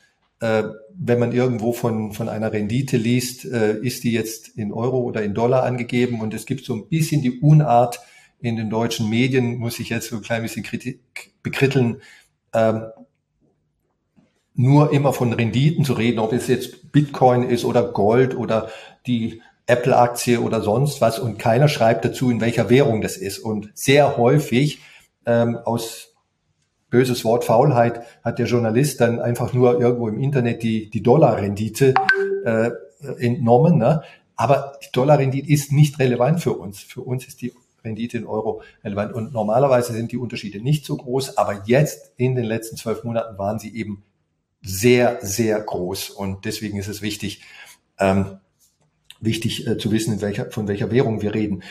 wenn 0.96 1.18
man 1.18 1.32
irgendwo 1.32 1.72
von, 1.72 2.12
von 2.12 2.28
einer 2.28 2.52
Rendite 2.52 2.96
liest, 2.96 3.44
äh, 3.44 3.78
ist 3.78 4.04
die 4.04 4.12
jetzt 4.12 4.48
in 4.48 4.72
Euro 4.72 5.00
oder 5.00 5.22
in 5.22 5.34
Dollar 5.34 5.64
angegeben 5.64 6.20
und 6.20 6.34
es 6.34 6.46
gibt 6.46 6.64
so 6.64 6.74
ein 6.74 6.88
bisschen 6.88 7.22
die 7.22 7.40
Unart 7.40 8.00
in 8.40 8.56
den 8.56 8.70
deutschen 8.70 9.08
Medien, 9.08 9.56
muss 9.56 9.78
ich 9.78 9.88
jetzt 9.88 10.08
so 10.08 10.16
ein 10.16 10.22
klein 10.22 10.42
bisschen 10.42 10.62
Kritik, 10.62 11.32
bekritteln, 11.42 12.02
ähm, 12.52 12.84
nur 14.54 14.92
immer 14.92 15.12
von 15.12 15.32
Renditen 15.32 15.84
zu 15.84 15.94
reden, 15.94 16.20
ob 16.20 16.32
es 16.32 16.46
jetzt 16.46 16.92
Bitcoin 16.92 17.42
ist 17.42 17.64
oder 17.64 17.82
Gold 17.82 18.36
oder 18.36 18.68
die 19.06 19.42
Apple-Aktie 19.66 20.40
oder 20.40 20.60
sonst 20.60 21.00
was 21.00 21.18
und 21.18 21.38
keiner 21.38 21.68
schreibt 21.68 22.04
dazu, 22.04 22.30
in 22.30 22.40
welcher 22.40 22.70
Währung 22.70 23.00
das 23.00 23.16
ist. 23.16 23.38
Und 23.38 23.70
sehr 23.74 24.16
häufig 24.16 24.80
ähm, 25.26 25.56
aus 25.64 26.13
böses 26.94 27.24
Wort 27.24 27.44
Faulheit 27.44 28.02
hat 28.22 28.38
der 28.38 28.46
Journalist 28.46 29.00
dann 29.00 29.18
einfach 29.18 29.52
nur 29.52 29.80
irgendwo 29.80 30.06
im 30.06 30.20
Internet 30.20 30.62
die, 30.62 30.90
die 30.90 31.02
Dollarrendite 31.02 31.92
äh, 32.44 32.70
entnommen. 33.18 33.78
Ne? 33.78 34.02
Aber 34.36 34.78
die 34.80 34.92
Dollarrendite 34.92 35.50
ist 35.50 35.72
nicht 35.72 35.98
relevant 35.98 36.40
für 36.40 36.52
uns. 36.52 36.78
Für 36.78 37.00
uns 37.00 37.26
ist 37.26 37.42
die 37.42 37.52
Rendite 37.84 38.18
in 38.18 38.26
Euro 38.26 38.62
relevant. 38.84 39.12
Und 39.12 39.32
normalerweise 39.32 39.92
sind 39.92 40.12
die 40.12 40.16
Unterschiede 40.16 40.60
nicht 40.60 40.86
so 40.86 40.96
groß, 40.96 41.36
aber 41.36 41.64
jetzt 41.66 42.12
in 42.16 42.36
den 42.36 42.44
letzten 42.44 42.76
zwölf 42.76 43.02
Monaten 43.02 43.36
waren 43.38 43.58
sie 43.58 43.74
eben 43.74 44.04
sehr, 44.62 45.18
sehr 45.20 45.60
groß. 45.60 46.10
Und 46.10 46.44
deswegen 46.44 46.78
ist 46.78 46.86
es 46.86 47.02
wichtig, 47.02 47.42
ähm, 47.98 48.38
wichtig 49.18 49.66
äh, 49.66 49.78
zu 49.78 49.90
wissen, 49.90 50.20
welcher, 50.20 50.48
von 50.52 50.68
welcher 50.68 50.92
Währung 50.92 51.22
wir 51.22 51.34
reden. 51.34 51.64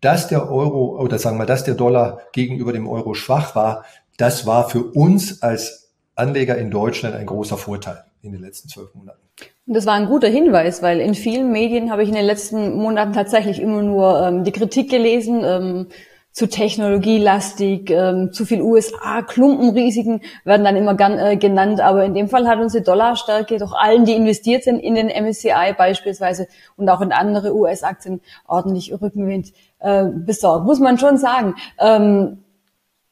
Dass 0.00 0.26
der 0.26 0.50
Euro 0.50 1.00
oder 1.00 1.20
sagen 1.20 1.38
wir, 1.38 1.46
dass 1.46 1.62
der 1.62 1.76
Dollar 1.76 2.22
gegenüber 2.32 2.72
dem 2.72 2.88
Euro 2.88 3.14
schwach 3.14 3.54
war, 3.54 3.84
das 4.16 4.46
war 4.46 4.68
für 4.68 4.84
uns 4.84 5.42
als 5.42 5.92
Anleger 6.14 6.56
in 6.56 6.70
Deutschland 6.70 7.16
ein 7.16 7.26
großer 7.26 7.56
Vorteil 7.56 8.04
in 8.22 8.32
den 8.32 8.40
letzten 8.40 8.68
zwölf 8.68 8.94
Monaten. 8.94 9.20
Und 9.66 9.74
das 9.74 9.86
war 9.86 9.94
ein 9.94 10.06
guter 10.06 10.28
Hinweis, 10.28 10.82
weil 10.82 11.00
in 11.00 11.14
vielen 11.14 11.50
Medien 11.50 11.90
habe 11.90 12.02
ich 12.02 12.08
in 12.08 12.14
den 12.14 12.26
letzten 12.26 12.76
Monaten 12.76 13.12
tatsächlich 13.12 13.60
immer 13.60 13.82
nur 13.82 14.22
ähm, 14.22 14.44
die 14.44 14.52
Kritik 14.52 14.90
gelesen, 14.90 15.42
ähm, 15.42 15.86
zu 16.34 16.48
technologielastig, 16.48 17.90
ähm, 17.90 18.32
zu 18.32 18.44
viel 18.44 18.60
USA, 18.60 19.22
Klumpenrisiken 19.22 20.20
werden 20.44 20.64
dann 20.64 20.74
immer 20.74 20.94
gern, 20.96 21.16
äh, 21.16 21.36
genannt, 21.36 21.80
aber 21.80 22.04
in 22.04 22.12
dem 22.12 22.28
Fall 22.28 22.48
hat 22.48 22.58
unsere 22.58 22.82
Dollarstärke 22.82 23.56
doch 23.58 23.72
allen, 23.72 24.04
die 24.04 24.14
investiert 24.14 24.64
sind 24.64 24.80
in 24.80 24.96
den 24.96 25.08
MSCI 25.08 25.74
beispielsweise 25.78 26.48
und 26.76 26.88
auch 26.88 27.00
in 27.00 27.12
andere 27.12 27.54
US-Aktien 27.54 28.20
ordentlich 28.48 28.92
Rückenwind 29.00 29.52
äh, 29.78 30.06
besorgt, 30.06 30.66
muss 30.66 30.80
man 30.80 30.98
schon 30.98 31.18
sagen. 31.18 31.54
Ähm, 31.78 32.43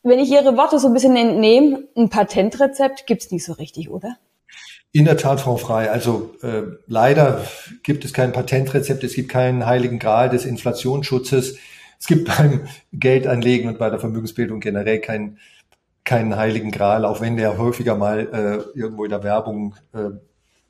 wenn 0.02 0.18
ich 0.18 0.30
Ihre 0.30 0.56
Worte 0.56 0.78
so 0.78 0.88
ein 0.88 0.94
bisschen 0.94 1.16
entnehme, 1.16 1.84
ein 1.96 2.08
Patentrezept 2.08 3.06
gibt's 3.06 3.30
nicht 3.30 3.44
so 3.44 3.52
richtig, 3.52 3.90
oder? 3.90 4.16
In 4.90 5.06
der 5.06 5.16
Tat, 5.16 5.40
Frau 5.40 5.56
Frei. 5.56 5.90
Also 5.90 6.34
äh, 6.42 6.62
leider 6.86 7.44
gibt 7.82 8.04
es 8.04 8.12
kein 8.12 8.32
Patentrezept, 8.32 9.02
es 9.04 9.14
gibt 9.14 9.30
keinen 9.30 9.64
heiligen 9.64 9.98
Gral 9.98 10.28
des 10.28 10.44
Inflationsschutzes. 10.44 11.56
Es 11.98 12.06
gibt 12.06 12.28
beim 12.36 12.68
Geldanlegen 12.92 13.68
und 13.68 13.78
bei 13.78 13.88
der 13.90 14.00
Vermögensbildung 14.00 14.60
generell 14.60 15.00
keinen 15.00 15.38
keinen 16.04 16.36
heiligen 16.36 16.72
Gral, 16.72 17.04
auch 17.04 17.20
wenn 17.20 17.36
der 17.36 17.58
häufiger 17.58 17.94
mal 17.94 18.20
äh, 18.74 18.78
irgendwo 18.78 19.04
in 19.04 19.10
der 19.10 19.22
Werbung 19.22 19.76
äh, 19.92 20.10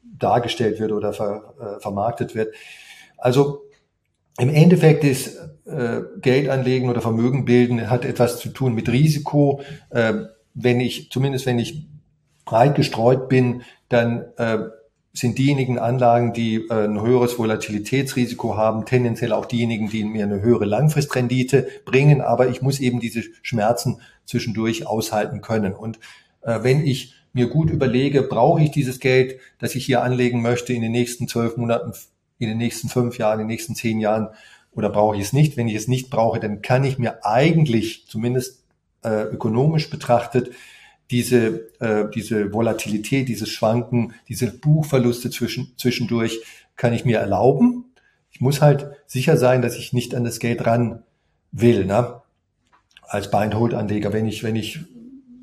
dargestellt 0.03 0.79
wird 0.79 0.93
oder 0.93 1.15
ver, 1.15 1.55
äh, 1.59 1.81
vermarktet 1.81 2.35
wird. 2.35 2.55
Also 3.17 3.63
im 4.39 4.49
Endeffekt 4.49 5.05
ist 5.05 5.39
äh, 5.65 6.01
Geld 6.21 6.49
anlegen 6.49 6.89
oder 6.89 7.01
Vermögen 7.01 7.45
bilden 7.45 7.89
hat 7.89 8.05
etwas 8.05 8.39
zu 8.39 8.49
tun 8.49 8.75
mit 8.75 8.89
Risiko. 8.89 9.63
Äh, 9.91 10.15
wenn 10.55 10.81
ich, 10.81 11.11
zumindest 11.11 11.47
wenn 11.47 11.59
ich 11.59 11.87
breit 12.45 12.75
gestreut 12.75 13.29
bin, 13.29 13.63
dann 13.89 14.25
äh, 14.37 14.59
sind 15.13 15.39
diejenigen 15.39 15.79
Anlagen, 15.79 16.33
die 16.33 16.57
äh, 16.71 16.85
ein 16.85 17.01
höheres 17.01 17.39
Volatilitätsrisiko 17.39 18.57
haben, 18.57 18.87
tendenziell 18.87 19.33
auch 19.33 19.45
diejenigen, 19.45 19.91
die 19.91 20.05
mir 20.05 20.25
eine 20.25 20.41
höhere 20.41 20.65
Langfristrendite 20.65 21.69
bringen. 21.85 22.21
Aber 22.23 22.49
ich 22.49 22.63
muss 22.63 22.81
eben 22.81 22.99
diese 22.99 23.23
Schmerzen 23.43 24.01
zwischendurch 24.25 24.87
aushalten 24.87 25.43
können. 25.43 25.75
Und 25.75 25.99
äh, 26.41 26.61
wenn 26.63 26.87
ich 26.87 27.15
mir 27.35 27.49
gut 27.49 27.71
überlege, 27.71 28.23
brauche 28.23 28.63
ich 28.63 28.71
dieses 28.71 29.01
Geld, 29.01 29.39
das 29.59 29.75
ich 29.75 29.85
hier 29.85 30.03
anlegen 30.03 30.43
möchte 30.43 30.73
in 30.73 30.83
den 30.83 30.93
nächsten 30.93 31.29
zwölf 31.29 31.57
Monaten, 31.57 31.93
in 32.39 32.49
den 32.49 32.59
nächsten 32.59 32.89
fünf 32.89 33.19
Jahren, 33.19 33.41
in 33.41 33.47
den 33.47 33.55
nächsten 33.55 33.75
zehn 33.75 34.01
Jahren, 34.01 34.29
oder 34.73 34.89
brauche 34.89 35.17
ich 35.17 35.23
es 35.23 35.33
nicht? 35.33 35.57
Wenn 35.57 35.69
ich 35.69 35.75
es 35.75 35.89
nicht 35.89 36.11
brauche, 36.11 36.41
dann 36.41 36.63
kann 36.63 36.85
ich 36.85 36.99
mir 36.99 37.25
eigentlich, 37.25 38.07
zumindest 38.09 38.65
äh, 39.05 39.25
ökonomisch 39.25 39.91
betrachtet, 39.91 40.51
diese, 41.11 41.71
äh, 41.81 42.11
diese 42.15 42.53
Volatilität, 42.53 43.29
dieses 43.29 43.51
Schwanken, 43.51 44.15
diese 44.29 44.51
Buchverluste 44.51 45.31
zwischen, 45.31 45.75
zwischendurch 45.77 46.41
kann 46.77 46.95
ich 46.95 47.05
mir 47.05 47.19
erlauben. 47.19 47.93
Ich 48.31 48.41
muss 48.41 48.63
halt 48.63 48.87
sicher 49.07 49.37
sein, 49.37 49.61
dass 49.61 49.77
ich 49.77 49.93
nicht 49.93 50.15
an 50.15 50.25
das 50.25 50.39
Geld 50.39 50.67
ran 50.67 51.03
will, 51.51 51.85
ne? 51.85 52.23
als 53.03 53.31
Buy-and-Hold-Anleger. 53.31 54.15
Wenn 54.15 54.27
ich, 54.27 54.43
wenn 54.43 54.57
ich 54.57 54.81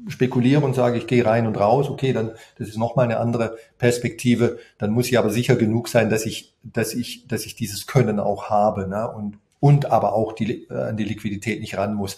spekuliere 0.10 0.63
und 0.63 0.76
sage, 0.76 0.98
ich 0.98 1.08
gehe 1.08 1.26
rein 1.26 1.48
und 1.48 1.60
raus, 1.60 1.89
okay, 1.89 2.13
dann 2.13 2.32
das 2.58 2.67
ist 2.67 2.78
nochmal 2.78 3.06
eine 3.06 3.19
andere 3.19 3.58
Perspektive. 3.78 4.60
Dann 4.78 4.91
muss 4.91 5.08
ich 5.08 5.17
aber 5.17 5.30
sicher 5.30 5.56
genug 5.56 5.88
sein, 5.88 6.10
dass 6.10 6.26
ich, 6.26 6.54
dass 6.63 6.93
ich, 6.93 7.28
dass 7.28 7.45
ich 7.45 7.56
dieses 7.56 7.88
Können 7.88 8.19
auch 8.19 8.50
habe, 8.50 8.88
ne? 8.88 9.10
und 9.10 9.38
und 9.60 9.91
aber 9.91 10.13
auch 10.13 10.34
die, 10.34 10.67
äh, 10.69 10.74
an 10.74 10.98
die 10.98 11.04
Liquidität 11.04 11.60
nicht 11.60 11.78
ran 11.78 11.93
muss. 11.93 12.17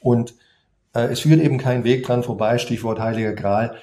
Und 0.00 0.34
äh, 0.94 1.04
es 1.04 1.20
führt 1.20 1.40
eben 1.40 1.58
kein 1.58 1.84
Weg 1.84 2.04
dran 2.04 2.22
vorbei, 2.22 2.58
Stichwort 2.58 3.00
Heiliger 3.00 3.32
Gral, 3.32 3.76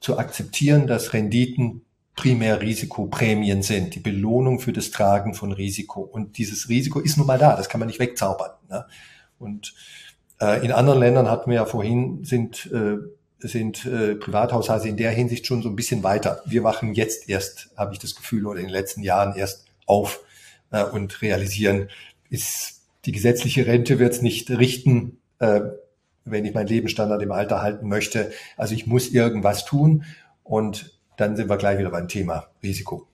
zu 0.00 0.18
akzeptieren, 0.18 0.86
dass 0.86 1.12
Renditen 1.12 1.82
primär 2.14 2.60
Risikoprämien 2.60 3.62
sind, 3.62 3.94
die 3.94 4.00
Belohnung 4.00 4.58
für 4.58 4.72
das 4.72 4.90
Tragen 4.90 5.34
von 5.34 5.52
Risiko. 5.52 6.00
Und 6.02 6.36
dieses 6.36 6.68
Risiko 6.68 7.00
ist 7.00 7.16
nun 7.16 7.26
mal 7.26 7.38
da, 7.38 7.56
das 7.56 7.68
kann 7.68 7.78
man 7.78 7.86
nicht 7.86 8.00
wegzaubern. 8.00 8.50
Ne? 8.68 8.84
Und 9.38 9.74
in 10.62 10.72
anderen 10.72 11.00
Ländern 11.00 11.30
hatten 11.30 11.50
wir 11.50 11.56
ja 11.56 11.64
vorhin, 11.64 12.24
sind, 12.24 12.70
äh, 12.72 12.96
sind 13.38 13.86
äh, 13.86 14.14
Privathaushalte 14.14 14.88
in 14.88 14.96
der 14.96 15.10
Hinsicht 15.10 15.46
schon 15.46 15.62
so 15.62 15.68
ein 15.68 15.76
bisschen 15.76 16.02
weiter. 16.02 16.42
Wir 16.46 16.64
wachen 16.64 16.94
jetzt 16.94 17.28
erst, 17.28 17.70
habe 17.76 17.92
ich 17.92 17.98
das 17.98 18.14
Gefühl, 18.14 18.46
oder 18.46 18.58
in 18.58 18.66
den 18.66 18.72
letzten 18.72 19.02
Jahren 19.02 19.36
erst 19.36 19.66
auf 19.86 20.20
äh, 20.70 20.84
und 20.84 21.22
realisieren, 21.22 21.88
ist 22.30 22.82
die 23.04 23.12
gesetzliche 23.12 23.66
Rente 23.66 23.98
wird 23.98 24.12
es 24.12 24.22
nicht 24.22 24.50
richten, 24.50 25.18
äh, 25.38 25.60
wenn 26.24 26.44
ich 26.44 26.54
meinen 26.54 26.68
Lebensstandard 26.68 27.22
im 27.22 27.32
Alter 27.32 27.62
halten 27.62 27.88
möchte. 27.88 28.32
Also 28.56 28.74
ich 28.74 28.86
muss 28.86 29.08
irgendwas 29.08 29.64
tun. 29.64 30.04
Und 30.44 30.98
dann 31.16 31.36
sind 31.36 31.48
wir 31.48 31.56
gleich 31.56 31.78
wieder 31.78 31.90
beim 31.90 32.08
Thema 32.08 32.48
Risiko. 32.62 33.06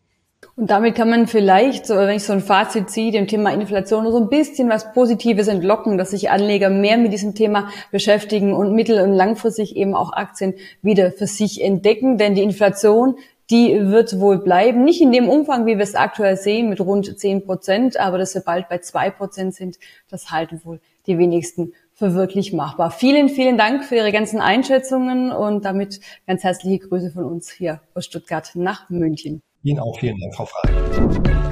Und 0.58 0.72
damit 0.72 0.96
kann 0.96 1.08
man 1.08 1.28
vielleicht, 1.28 1.88
wenn 1.88 2.16
ich 2.16 2.24
so 2.24 2.32
ein 2.32 2.40
Fazit 2.40 2.90
ziehe, 2.90 3.12
dem 3.12 3.28
Thema 3.28 3.52
Inflation 3.52 4.10
so 4.10 4.18
ein 4.18 4.28
bisschen 4.28 4.68
was 4.68 4.92
Positives 4.92 5.46
entlocken, 5.46 5.98
dass 5.98 6.10
sich 6.10 6.30
Anleger 6.30 6.68
mehr 6.68 6.98
mit 6.98 7.12
diesem 7.12 7.36
Thema 7.36 7.68
beschäftigen 7.92 8.52
und 8.52 8.74
mittel- 8.74 9.00
und 9.00 9.12
langfristig 9.12 9.76
eben 9.76 9.94
auch 9.94 10.12
Aktien 10.12 10.54
wieder 10.82 11.12
für 11.12 11.28
sich 11.28 11.62
entdecken. 11.62 12.18
Denn 12.18 12.34
die 12.34 12.42
Inflation, 12.42 13.14
die 13.50 13.72
wird 13.86 14.18
wohl 14.18 14.38
bleiben. 14.38 14.82
Nicht 14.82 15.00
in 15.00 15.12
dem 15.12 15.28
Umfang, 15.28 15.64
wie 15.64 15.76
wir 15.76 15.84
es 15.84 15.94
aktuell 15.94 16.36
sehen, 16.36 16.70
mit 16.70 16.80
rund 16.80 17.16
10 17.16 17.44
Prozent, 17.44 17.96
aber 17.96 18.18
dass 18.18 18.34
wir 18.34 18.42
bald 18.42 18.68
bei 18.68 18.78
zwei 18.78 19.10
Prozent 19.10 19.54
sind, 19.54 19.78
das 20.10 20.32
halten 20.32 20.60
wohl 20.64 20.80
die 21.06 21.18
wenigsten 21.18 21.72
für 21.94 22.14
wirklich 22.14 22.52
machbar. 22.52 22.90
Vielen, 22.90 23.28
vielen 23.28 23.58
Dank 23.58 23.84
für 23.84 23.94
Ihre 23.94 24.10
ganzen 24.10 24.40
Einschätzungen 24.40 25.30
und 25.30 25.64
damit 25.64 26.00
ganz 26.26 26.42
herzliche 26.42 26.80
Grüße 26.80 27.12
von 27.12 27.26
uns 27.26 27.48
hier 27.48 27.80
aus 27.94 28.06
Stuttgart 28.06 28.50
nach 28.54 28.90
München. 28.90 29.40
Ihnen 29.62 29.80
auch 29.80 29.98
vielen 29.98 30.18
Dank, 30.18 30.34
Frau 30.34 30.46
Frey. 30.46 31.47